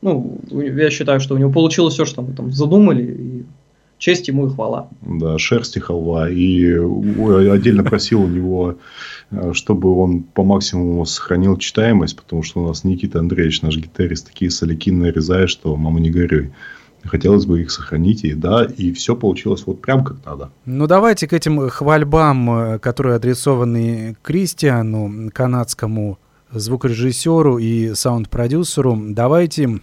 Ну, 0.00 0.40
я 0.50 0.90
считаю, 0.90 1.20
что 1.20 1.34
у 1.34 1.38
него 1.38 1.52
получилось 1.52 1.94
все, 1.94 2.04
что 2.04 2.22
мы 2.22 2.32
там 2.32 2.50
задумали, 2.50 3.02
и 3.02 3.44
честь 3.98 4.26
ему 4.28 4.46
и 4.46 4.50
хвала. 4.50 4.88
Да, 5.02 5.38
шерсти 5.38 5.78
халва. 5.78 6.28
И 6.28 6.74
отдельно 6.74 7.84
просил 7.84 8.22
у 8.22 8.28
него, 8.28 8.76
э, 9.30 9.52
чтобы 9.52 9.94
он 9.94 10.22
по 10.22 10.42
максимуму 10.42 11.04
сохранил 11.04 11.58
читаемость, 11.58 12.16
потому 12.16 12.42
что 12.42 12.62
у 12.62 12.66
нас 12.66 12.84
Никита 12.84 13.18
Андреевич, 13.18 13.60
наш 13.60 13.76
гитарист, 13.76 14.28
такие 14.28 14.50
соляки 14.50 14.90
нарезает, 14.90 15.50
что 15.50 15.76
мама 15.76 16.00
не 16.00 16.10
горюй. 16.10 16.52
Хотелось 17.04 17.46
бы 17.46 17.62
их 17.62 17.70
сохранить, 17.70 18.24
и 18.24 18.34
да, 18.34 18.64
и 18.64 18.92
все 18.92 19.16
получилось 19.16 19.64
вот 19.66 19.80
прям 19.80 20.04
как 20.04 20.24
надо. 20.24 20.50
Ну, 20.64 20.86
давайте 20.86 21.26
к 21.26 21.32
этим 21.32 21.68
хвальбам, 21.68 22.50
э, 22.50 22.78
которые 22.78 23.16
адресованы 23.16 24.16
Кристиану, 24.22 25.30
канадскому 25.32 26.18
звукорежиссеру 26.52 27.58
и 27.58 27.94
саунд-продюсеру, 27.94 28.98
давайте 29.08 29.80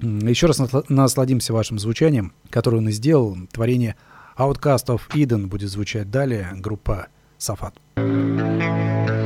еще 0.00 0.46
раз 0.46 0.60
насладимся 0.88 1.52
вашим 1.52 1.78
звучанием, 1.78 2.32
которое 2.50 2.78
он 2.78 2.88
и 2.88 2.92
сделал. 2.92 3.36
Творение 3.50 3.96
Outcast 4.38 4.86
of 4.86 5.00
Eden 5.14 5.46
будет 5.46 5.70
звучать 5.70 6.10
далее, 6.10 6.52
группа 6.56 7.08
Сафат. 7.36 7.74
You 7.96 9.17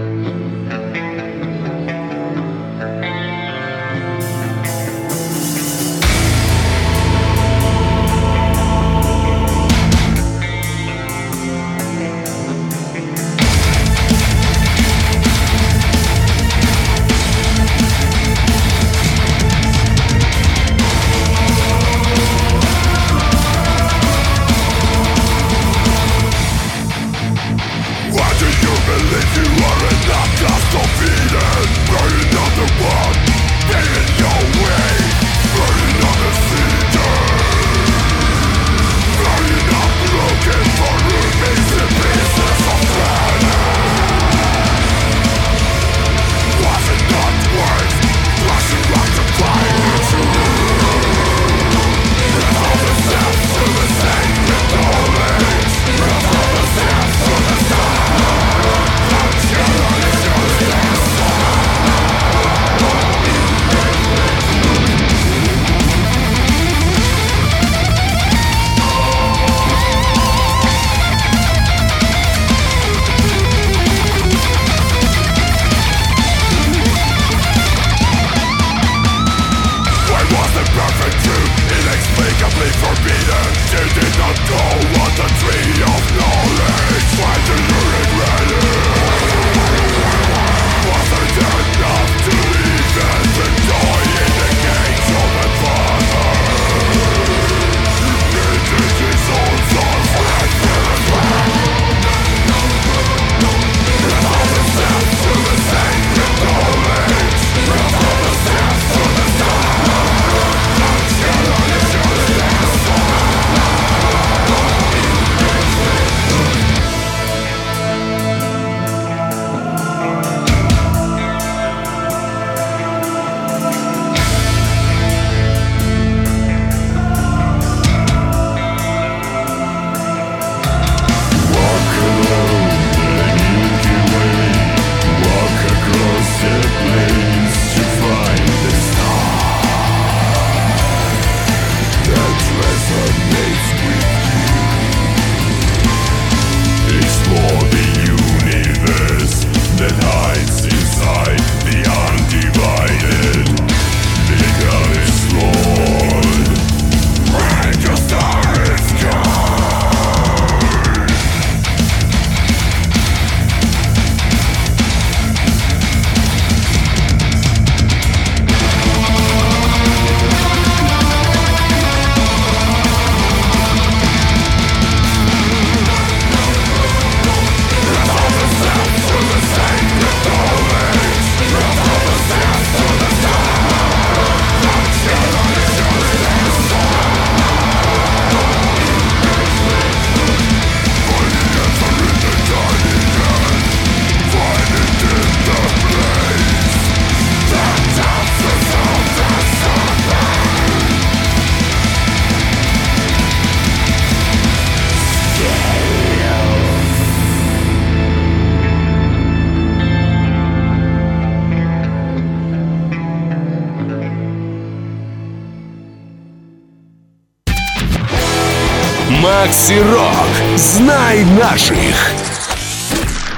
Макси-рок. 219.63 220.27
Знай 220.57 221.25
наших. 221.39 221.95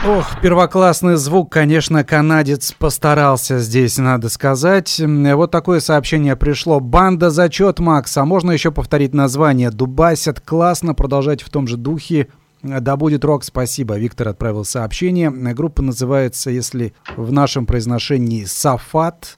Ох, 0.06 0.40
первоклассный 0.40 1.16
звук, 1.16 1.52
конечно, 1.52 2.02
канадец 2.02 2.72
постарался 2.72 3.58
здесь, 3.58 3.98
надо 3.98 4.30
сказать. 4.30 5.02
Вот 5.04 5.50
такое 5.50 5.80
сообщение 5.80 6.34
пришло. 6.34 6.80
Банда 6.80 7.28
«Зачет», 7.28 7.78
Макс. 7.78 8.16
А 8.16 8.24
можно 8.24 8.52
еще 8.52 8.70
повторить 8.70 9.12
название? 9.12 9.70
Дубасят. 9.70 10.40
Классно, 10.40 10.94
продолжать 10.94 11.42
в 11.42 11.50
том 11.50 11.66
же 11.66 11.76
духе. 11.76 12.28
Да 12.62 12.96
будет 12.96 13.22
рок, 13.22 13.44
спасибо. 13.44 13.98
Виктор 13.98 14.28
отправил 14.28 14.64
сообщение. 14.64 15.30
Группа 15.30 15.82
называется, 15.82 16.48
если 16.50 16.94
в 17.18 17.32
нашем 17.32 17.66
произношении, 17.66 18.46
Сафат. 18.46 19.36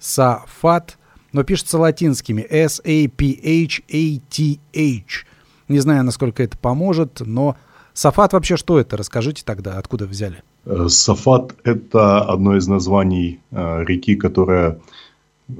Сафат. 0.00 0.98
Но 1.30 1.44
пишется 1.44 1.78
латинскими. 1.78 2.42
S-A-P-H-A-T-H. 2.42 3.76
Не 5.68 5.78
знаю, 5.78 6.04
насколько 6.04 6.42
это 6.42 6.58
поможет, 6.58 7.22
но 7.24 7.56
Сафат 7.94 8.32
вообще 8.32 8.56
что 8.56 8.78
это? 8.78 8.96
Расскажите 8.96 9.42
тогда, 9.44 9.78
откуда 9.78 10.06
взяли? 10.06 10.42
Э, 10.66 10.86
Сафат– 10.88 11.54
это 11.64 12.20
одно 12.22 12.56
из 12.56 12.66
названий 12.66 13.40
э, 13.50 13.84
реки, 13.84 14.16
которая 14.16 14.80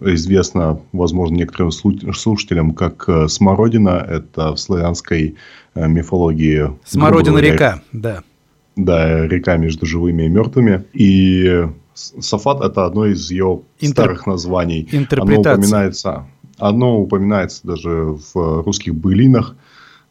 известна, 0.01 0.81
возможно, 0.93 1.37
некоторым 1.37 1.71
слушателям 1.71 2.75
как 2.75 3.09
э, 3.09 3.29
Смородина. 3.29 4.05
Это 4.09 4.55
в 4.55 4.59
славянской 4.59 5.37
мифологии. 5.75 6.73
Смородина 6.85 7.39
река, 7.39 7.83
да. 7.93 8.23
Да, 8.77 9.27
река 9.27 9.57
между 9.57 9.87
живыми 9.87 10.25
и 10.25 10.29
мертвыми. 10.29 10.85
И 10.93 11.69
Сафат– 11.95 12.61
это 12.65 12.85
одно 12.85 13.07
из 13.07 13.31
ее 13.31 13.63
Интер... 13.79 14.05
старых 14.05 14.27
названий. 14.27 14.89
Оно 15.11 15.41
упоминается, 15.41 16.27
оно 16.59 17.01
упоминается 17.01 17.61
даже 17.65 18.19
в 18.35 18.63
русских 18.65 18.95
былинах– 18.97 19.55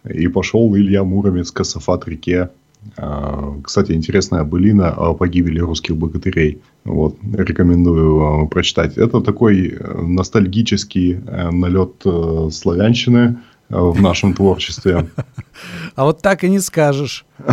и 0.10 0.28
пошел 0.28 0.76
Илья 0.76 1.04
Муромец 1.04 1.52
к 1.52 1.64
Сафат-реке. 1.64 2.50
А, 2.98 3.54
кстати, 3.64 3.94
интересная 3.94 4.44
былина 4.44 4.92
о 4.92 5.14
погибели 5.14 5.60
русских 5.60 5.96
богатырей. 5.96 6.62
Вот, 6.84 7.18
рекомендую 7.34 8.48
прочитать. 8.48 8.98
Это 8.98 9.22
такой 9.22 9.70
э, 9.70 10.02
ностальгический 10.02 11.14
э, 11.26 11.50
налет 11.52 12.02
э, 12.06 12.50
славянщины 12.52 13.38
в 13.70 14.02
нашем 14.02 14.34
творчестве. 14.34 15.10
А 15.96 16.06
вот 16.06 16.22
так 16.22 16.44
и 16.44 16.50
не 16.50 16.60
скажешь. 16.60 17.26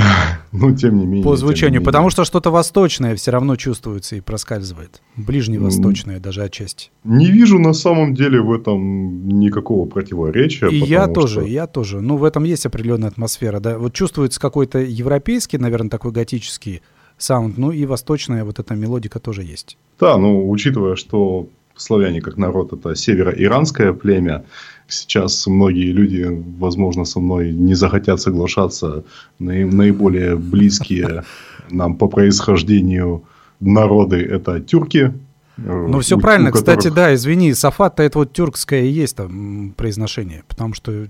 Ну, 0.52 0.74
тем 0.74 0.98
не 0.98 1.06
менее. 1.06 1.22
По 1.22 1.36
звучанию, 1.36 1.80
потому 1.80 2.10
что 2.10 2.24
что-то 2.24 2.50
восточное 2.50 3.14
все 3.14 3.30
равно 3.30 3.54
чувствуется 3.54 4.16
и 4.16 4.20
проскальзывает. 4.20 5.00
Ближневосточное 5.16 6.18
даже 6.18 6.42
отчасти. 6.42 6.90
Не 7.04 7.30
вижу 7.30 7.60
на 7.60 7.72
самом 7.72 8.14
деле 8.14 8.40
в 8.40 8.52
этом 8.52 9.28
никакого 9.28 9.86
противоречия. 9.86 10.68
И 10.68 10.78
я 10.78 11.06
тоже, 11.06 11.46
я 11.46 11.68
тоже. 11.68 12.00
Ну, 12.00 12.16
в 12.16 12.24
этом 12.24 12.42
есть 12.44 12.66
определенная 12.66 13.10
атмосфера, 13.10 13.60
да. 13.60 13.78
Вот 13.78 13.92
чувствуется 13.92 14.40
какой-то 14.40 14.80
европейский, 14.80 15.58
наверное, 15.58 15.90
такой 15.90 16.10
готический 16.10 16.82
саунд, 17.16 17.56
ну 17.56 17.70
и 17.70 17.86
восточная 17.86 18.44
вот 18.44 18.58
эта 18.58 18.74
мелодика 18.74 19.20
тоже 19.20 19.44
есть. 19.44 19.76
Да, 20.00 20.16
ну, 20.16 20.50
учитывая, 20.50 20.96
что 20.96 21.48
славяне 21.80 22.20
как 22.20 22.36
народ 22.36 22.72
это 22.72 22.94
северо-иранское 22.94 23.92
племя, 23.92 24.44
сейчас 24.90 25.46
многие 25.46 25.92
люди, 25.92 26.26
возможно, 26.58 27.04
со 27.04 27.20
мной 27.20 27.52
не 27.52 27.74
захотят 27.74 28.20
соглашаться, 28.20 29.04
наиболее 29.38 30.36
близкие 30.36 31.24
нам 31.70 31.96
по 31.96 32.08
происхождению 32.08 33.24
народы 33.60 34.22
это 34.22 34.60
тюрки. 34.60 35.12
Ну, 35.56 36.00
все 36.00 36.16
у, 36.16 36.20
правильно. 36.20 36.50
У 36.50 36.52
которых... 36.52 36.78
Кстати, 36.78 36.94
да, 36.94 37.14
извини, 37.14 37.52
сафат 37.54 38.00
это 38.00 38.18
вот 38.18 38.32
тюркское 38.32 38.82
и 38.84 38.88
есть 38.88 39.16
там 39.16 39.74
произношение, 39.76 40.44
потому 40.48 40.74
что 40.74 41.06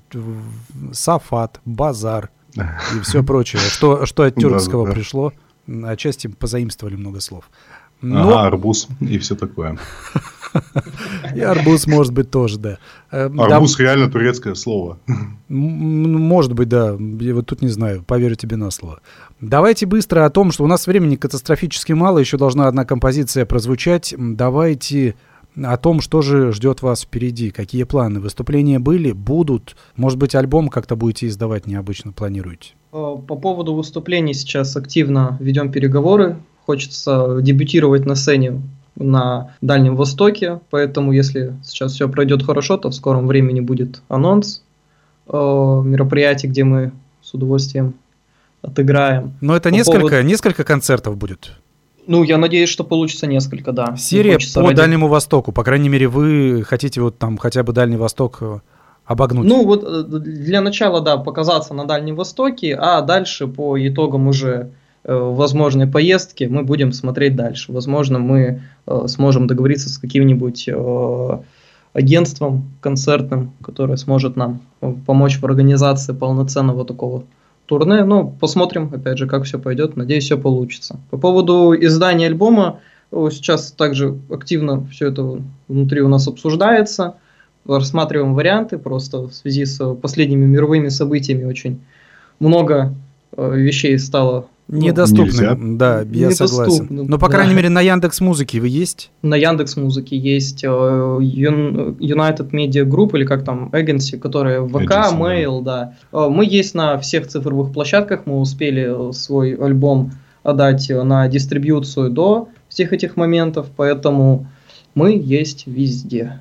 сафат, 0.93 1.61
базар 1.64 2.31
и 2.57 3.01
все 3.03 3.22
прочее, 3.24 3.61
что, 3.61 4.07
что 4.07 4.24
от 4.24 4.35
тюркского 4.35 4.91
пришло, 4.91 5.33
отчасти 5.85 6.26
позаимствовали 6.26 6.97
много 6.97 7.20
слов. 7.20 7.45
Но... 8.03 8.22
Ага, 8.22 8.47
арбуз 8.47 8.89
и 9.01 9.18
все 9.18 9.37
такое. 9.37 9.78
И 11.34 11.40
арбуз, 11.40 11.86
может 11.86 12.12
быть, 12.12 12.30
тоже, 12.30 12.59
да. 12.59 12.78
Э, 13.11 13.30
арбуз 13.38 13.76
да. 13.76 13.84
реально 13.84 14.11
турецкое 14.11 14.55
слово. 14.55 14.98
Может 15.48 16.53
быть, 16.53 16.68
да. 16.68 16.96
Я 17.20 17.34
вот 17.34 17.46
тут 17.46 17.62
не 17.62 17.68
знаю, 17.68 18.03
поверю 18.03 18.36
тебе 18.36 18.57
на 18.57 18.70
слово. 18.70 19.01
Давайте 19.40 19.86
быстро 19.86 20.24
о 20.24 20.30
том, 20.30 20.53
что 20.53 20.64
у 20.64 20.66
нас 20.66 20.86
времени 20.86 21.16
катастрофически 21.16 21.92
мало, 21.92 22.18
еще 22.18 22.36
должна 22.36 22.68
одна 22.68 22.84
композиция 22.84 23.46
прозвучать. 23.46 24.14
Давайте 24.16 25.14
о 25.57 25.76
том, 25.76 26.01
что 26.01 26.22
же 26.22 26.53
ждет 26.53 26.82
вас 26.82 27.03
впереди, 27.03 27.51
какие 27.51 27.84
планы. 27.84 28.20
Выступления 28.20 28.78
были, 28.78 29.12
будут. 29.12 29.76
Может 29.96 30.18
быть, 30.18 30.34
альбом 30.34 30.68
как-то 30.68 30.96
будете 30.96 31.26
издавать 31.26 31.66
необычно, 31.66 32.12
планируете? 32.12 32.74
Э, 32.92 33.16
по 33.26 33.36
поводу 33.36 33.74
выступлений 33.74 34.34
сейчас 34.34 34.76
активно 34.76 35.36
ведем 35.40 35.72
переговоры. 35.72 36.36
Хочется 36.66 37.38
дебютировать 37.40 38.07
на 38.07 38.14
сцене 38.14 38.62
на 39.01 39.55
Дальнем 39.61 39.96
Востоке, 39.96 40.61
поэтому 40.70 41.12
если 41.12 41.55
сейчас 41.64 41.92
все 41.92 42.09
пройдет 42.09 42.42
хорошо, 42.44 42.76
то 42.76 42.90
в 42.90 42.94
скором 42.94 43.26
времени 43.26 43.61
будет 43.61 44.03
анонс 44.09 44.62
э, 45.26 45.32
мероприятий, 45.32 46.46
где 46.46 46.64
мы 46.64 46.92
с 47.22 47.34
удовольствием 47.34 47.94
отыграем. 48.62 49.34
Но 49.40 49.57
это 49.57 49.70
по 49.70 49.74
несколько, 49.74 50.01
поводу... 50.01 50.22
несколько 50.22 50.64
концертов 50.64 51.16
будет. 51.16 51.53
Ну, 52.07 52.22
я 52.22 52.38
надеюсь, 52.38 52.68
что 52.68 52.84
получится 52.84 53.26
несколько, 53.26 53.72
да. 53.72 53.96
Серия 53.96 54.38
по 54.55 54.62
ради... 54.62 54.76
Дальнему 54.76 55.09
Востоку. 55.09 55.53
По 55.53 55.64
крайней 55.64 55.88
мере, 55.88 56.09
вы 56.09 56.62
хотите 56.66 57.01
вот 57.01 57.18
там 57.18 57.38
хотя 57.38 57.62
бы 57.62 57.72
Дальний 57.72 57.96
Восток 57.96 58.38
э, 58.40 58.61
обогнуть. 59.05 59.46
Ну, 59.46 59.64
вот 59.64 59.84
э, 59.84 60.18
для 60.18 60.61
начала, 60.61 61.01
да, 61.01 61.16
показаться 61.16 61.74
на 61.74 61.84
Дальнем 61.84 62.16
Востоке, 62.16 62.74
а 62.74 63.01
дальше 63.01 63.46
по 63.46 63.78
итогам 63.78 64.26
уже 64.26 64.72
возможной 65.05 65.86
поездки 65.86 66.44
мы 66.44 66.62
будем 66.62 66.92
смотреть 66.92 67.36
дальше. 67.36 67.72
Возможно, 67.72 68.18
мы 68.18 68.62
э, 68.86 69.03
сможем 69.07 69.46
договориться 69.46 69.88
с 69.88 69.98
каким-нибудь 69.98 70.68
э, 70.68 71.38
агентством 71.92 72.70
концертным, 72.80 73.53
которое 73.62 73.96
сможет 73.96 74.36
нам 74.36 74.61
помочь 75.07 75.38
в 75.38 75.44
организации 75.44 76.12
полноценного 76.12 76.84
такого 76.84 77.24
турне. 77.66 78.05
Ну, 78.05 78.34
посмотрим, 78.38 78.90
опять 78.92 79.18
же, 79.18 79.26
как 79.26 79.44
все 79.44 79.59
пойдет. 79.59 79.96
Надеюсь, 79.96 80.24
все 80.24 80.36
получится. 80.38 81.01
По 81.11 81.16
поводу 81.16 81.74
издания 81.74 82.26
альбома, 82.26 82.80
сейчас 83.11 83.72
также 83.72 84.18
активно 84.30 84.86
все 84.86 85.09
это 85.09 85.40
внутри 85.68 86.01
у 86.03 86.09
нас 86.09 86.28
обсуждается. 86.28 87.14
Рассматриваем 87.66 88.34
варианты, 88.34 88.78
просто 88.78 89.28
в 89.28 89.32
связи 89.32 89.64
с 89.64 89.94
последними 89.94 90.46
мировыми 90.46 90.88
событиями 90.88 91.44
очень 91.44 91.80
много 92.38 92.94
вещей 93.36 93.98
стало 93.98 94.46
Ну, 94.73 95.77
да, 95.77 96.03
я 96.12 96.31
согласен. 96.31 96.87
Но, 96.91 97.18
по 97.18 97.29
да. 97.29 97.35
крайней 97.35 97.55
мере, 97.55 97.68
на 97.68 97.81
Яндекс 97.81 98.21
Музыке 98.21 98.61
вы 98.61 98.68
есть? 98.68 99.11
На 99.23 99.35
Яндекс 99.35 99.77
Музыке 99.77 100.16
есть 100.16 100.62
э, 100.62 100.68
United 100.68 102.51
Media 102.53 102.85
Group, 102.85 103.16
или 103.16 103.25
как 103.25 103.45
там, 103.45 103.71
Agency, 103.73 104.16
которая 104.16 104.62
ВК, 104.62 104.75
Agency, 104.75 105.18
Mail, 105.18 105.62
да. 105.62 105.95
да. 106.12 106.27
Э, 106.27 106.29
мы 106.29 106.45
есть 106.45 106.75
на 106.75 106.99
всех 106.99 107.27
цифровых 107.27 107.73
площадках, 107.73 108.27
мы 108.27 108.39
успели 108.39 109.12
свой 109.12 109.55
альбом 109.55 110.12
отдать 110.45 110.89
на 110.89 111.27
дистрибьюцию 111.27 112.11
до 112.11 112.49
всех 112.68 112.93
этих 112.93 113.16
моментов, 113.16 113.66
поэтому 113.77 114.47
мы 114.95 115.21
есть 115.21 115.66
везде. 115.66 116.39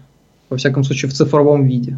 Во 0.50 0.58
всяком 0.58 0.84
случае, 0.84 1.10
в 1.10 1.14
цифровом 1.14 1.66
виде. 1.66 1.98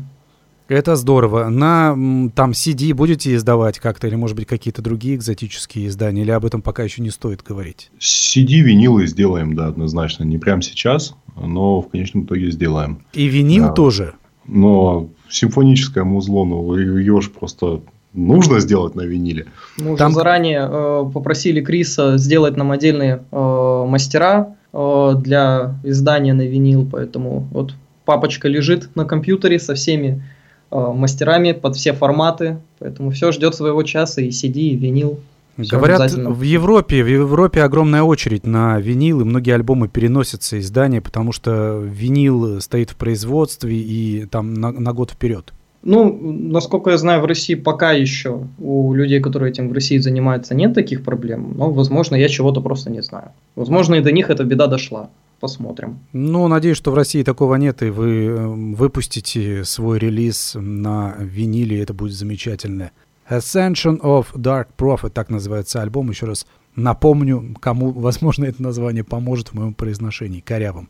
Это 0.71 0.95
здорово. 0.95 1.49
На 1.49 1.97
там 2.33 2.51
CD 2.51 2.93
будете 2.93 3.35
издавать 3.35 3.77
как-то, 3.79 4.07
или, 4.07 4.15
может 4.15 4.37
быть, 4.37 4.47
какие-то 4.47 4.81
другие 4.81 5.17
экзотические 5.17 5.87
издания, 5.87 6.21
или 6.21 6.31
об 6.31 6.45
этом 6.45 6.61
пока 6.61 6.81
еще 6.83 7.01
не 7.01 7.09
стоит 7.09 7.43
говорить? 7.43 7.91
CD, 7.99 8.61
винилы 8.61 9.05
сделаем, 9.05 9.53
да, 9.53 9.67
однозначно. 9.67 10.23
Не 10.23 10.37
прямо 10.37 10.61
сейчас, 10.61 11.13
но 11.35 11.81
в 11.81 11.89
конечном 11.89 12.23
итоге 12.23 12.51
сделаем. 12.51 13.03
И 13.11 13.25
винил 13.25 13.65
да. 13.65 13.73
тоже? 13.73 14.13
Но 14.47 15.09
симфоническое 15.29 16.05
музло, 16.05 16.45
ну, 16.45 16.77
ее 16.77 17.19
же 17.19 17.31
просто 17.31 17.81
нужно 18.13 18.61
сделать 18.61 18.95
на 18.95 19.01
виниле. 19.01 19.47
Мы 19.75 19.97
Там... 19.97 20.11
уже 20.11 20.19
заранее 20.19 20.69
э, 20.71 21.11
попросили 21.13 21.59
Криса 21.59 22.17
сделать 22.17 22.55
нам 22.55 22.71
отдельные 22.71 23.25
э, 23.29 23.85
мастера 23.89 24.55
э, 24.71 25.11
для 25.17 25.75
издания 25.83 26.33
на 26.33 26.47
винил, 26.47 26.87
поэтому 26.89 27.49
вот 27.51 27.73
папочка 28.05 28.47
лежит 28.47 28.95
на 28.95 29.03
компьютере 29.03 29.59
со 29.59 29.75
всеми 29.75 30.23
мастерами 30.71 31.51
под 31.51 31.75
все 31.75 31.93
форматы, 31.93 32.59
поэтому 32.79 33.11
все 33.11 33.31
ждет 33.31 33.55
своего 33.55 33.83
часа, 33.83 34.21
и 34.21 34.29
CD, 34.29 34.59
и 34.59 34.75
винил. 34.75 35.19
Говорят, 35.57 36.11
в 36.11 36.41
Европе, 36.41 37.03
в 37.03 37.07
Европе 37.07 37.61
огромная 37.61 38.03
очередь 38.03 38.45
на 38.45 38.79
винил, 38.79 39.21
и 39.21 39.25
многие 39.25 39.53
альбомы 39.53 39.89
переносятся 39.89 40.59
издания, 40.59 41.01
потому 41.01 41.33
что 41.33 41.79
винил 41.83 42.61
стоит 42.61 42.91
в 42.91 42.95
производстве 42.95 43.75
и 43.75 44.25
там 44.25 44.53
на, 44.53 44.71
на 44.71 44.93
год 44.93 45.11
вперед. 45.11 45.53
Ну, 45.83 46.15
насколько 46.21 46.91
я 46.91 46.97
знаю, 46.97 47.21
в 47.21 47.25
России 47.25 47.55
пока 47.55 47.91
еще 47.91 48.43
у 48.59 48.93
людей, 48.93 49.19
которые 49.19 49.51
этим 49.51 49.69
в 49.69 49.73
России 49.73 49.97
занимаются, 49.97 50.53
нет 50.53 50.73
таких 50.73 51.03
проблем. 51.03 51.53
Но, 51.55 51.71
возможно, 51.71 52.15
я 52.15 52.29
чего-то 52.29 52.61
просто 52.61 52.91
не 52.91 53.01
знаю. 53.01 53.31
Возможно, 53.55 53.95
и 53.95 54.01
до 54.01 54.11
них 54.11 54.29
эта 54.29 54.43
беда 54.43 54.67
дошла 54.67 55.09
посмотрим. 55.41 55.99
Ну, 56.13 56.47
надеюсь, 56.47 56.77
что 56.77 56.91
в 56.91 56.95
России 56.95 57.23
такого 57.23 57.55
нет, 57.55 57.81
и 57.81 57.89
вы 57.89 58.25
эм, 58.27 58.75
выпустите 58.75 59.65
свой 59.65 59.99
релиз 59.99 60.53
на 60.55 61.15
виниле, 61.19 61.81
это 61.81 61.93
будет 61.93 62.13
замечательно. 62.13 62.91
Ascension 63.29 63.99
of 64.01 64.27
Dark 64.35 64.67
Prophet, 64.77 65.09
так 65.09 65.29
называется 65.29 65.81
альбом. 65.81 66.09
Еще 66.09 66.27
раз 66.27 66.45
напомню, 66.75 67.55
кому, 67.59 67.91
возможно, 67.91 68.45
это 68.45 68.61
название 68.61 69.03
поможет 69.03 69.49
в 69.49 69.53
моем 69.53 69.73
произношении, 69.73 70.41
корявом. 70.41 70.89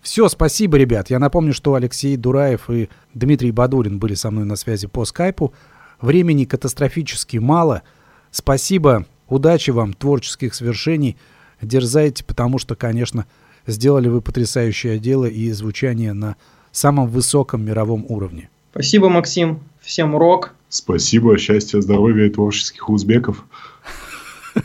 Все, 0.00 0.28
спасибо, 0.28 0.78
ребят. 0.78 1.10
Я 1.10 1.18
напомню, 1.18 1.52
что 1.52 1.74
Алексей 1.74 2.16
Дураев 2.16 2.70
и 2.70 2.88
Дмитрий 3.14 3.52
Бадурин 3.52 3.98
были 4.00 4.14
со 4.14 4.30
мной 4.30 4.44
на 4.44 4.56
связи 4.56 4.88
по 4.88 5.04
скайпу. 5.04 5.52
Времени 6.00 6.44
катастрофически 6.44 7.36
мало. 7.36 7.82
Спасибо, 8.32 9.06
удачи 9.28 9.70
вам, 9.70 9.92
творческих 9.92 10.54
свершений. 10.54 11.16
Дерзайте, 11.60 12.24
потому 12.24 12.58
что, 12.58 12.74
конечно, 12.74 13.26
сделали 13.66 14.08
вы 14.08 14.20
потрясающее 14.20 14.98
дело 14.98 15.26
и 15.26 15.50
звучание 15.52 16.12
на 16.12 16.36
самом 16.70 17.08
высоком 17.08 17.64
мировом 17.64 18.04
уровне. 18.08 18.48
Спасибо, 18.72 19.08
Максим. 19.08 19.60
Всем 19.80 20.16
рок. 20.16 20.54
Спасибо, 20.68 21.36
счастья, 21.36 21.80
здоровья 21.80 22.26
и 22.26 22.30
творческих 22.30 22.88
узбеков. 22.88 23.44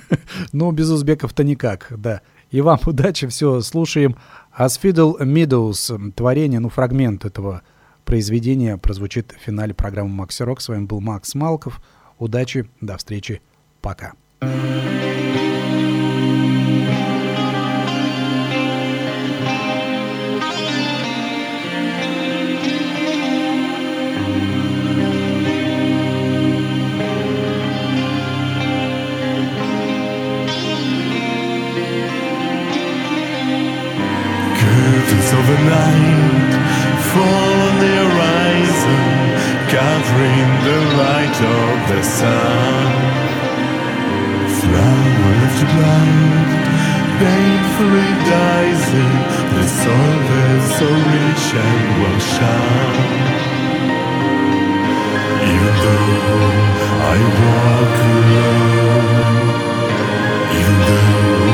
Ну, 0.52 0.72
без 0.72 0.90
узбеков-то 0.90 1.46
никак, 1.46 1.88
да. 1.90 2.22
И 2.52 2.60
вам 2.60 2.80
удачи, 2.86 3.28
все, 3.28 3.62
слушаем. 3.62 4.18
Asfiddle 4.58 5.20
Meadows, 5.22 6.12
творение, 6.12 6.60
ну, 6.60 6.70
фрагмент 6.70 7.24
этого 7.24 7.62
произведения 8.04 8.78
прозвучит 8.78 9.34
в 9.38 9.46
финале 9.46 9.74
программы 9.74 10.10
Макси 10.10 10.44
Рок. 10.44 10.60
С 10.60 10.68
вами 10.68 10.86
был 10.86 11.00
Макс 11.00 11.36
Малков. 11.36 11.82
Удачи, 12.20 12.70
до 12.82 12.98
встречи, 12.98 13.42
пока. 13.82 14.14
Curtains 14.42 15.07
the 41.98 42.04
sun. 42.04 42.94
Flower 44.60 45.32
left 45.42 45.62
blind, 45.74 46.50
painfully 47.22 48.10
dies 48.34 48.84
in 49.04 49.14
the 49.56 49.66
soul 49.82 50.14
that's 50.30 50.70
so 50.78 50.90
rich 51.14 51.46
and 51.66 51.86
will 52.00 52.20
shine. 52.34 53.26
Even 55.54 55.74
though 55.84 56.52
I 57.14 57.18
walk 57.42 57.96
alone, 58.14 59.48
even 60.60 60.78
though 60.88 61.52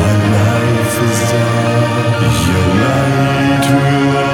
my 0.00 0.14
life 0.36 0.96
is 1.08 1.20
dark, 1.32 2.20
your 2.50 2.68
light 2.84 3.66
will 3.76 4.29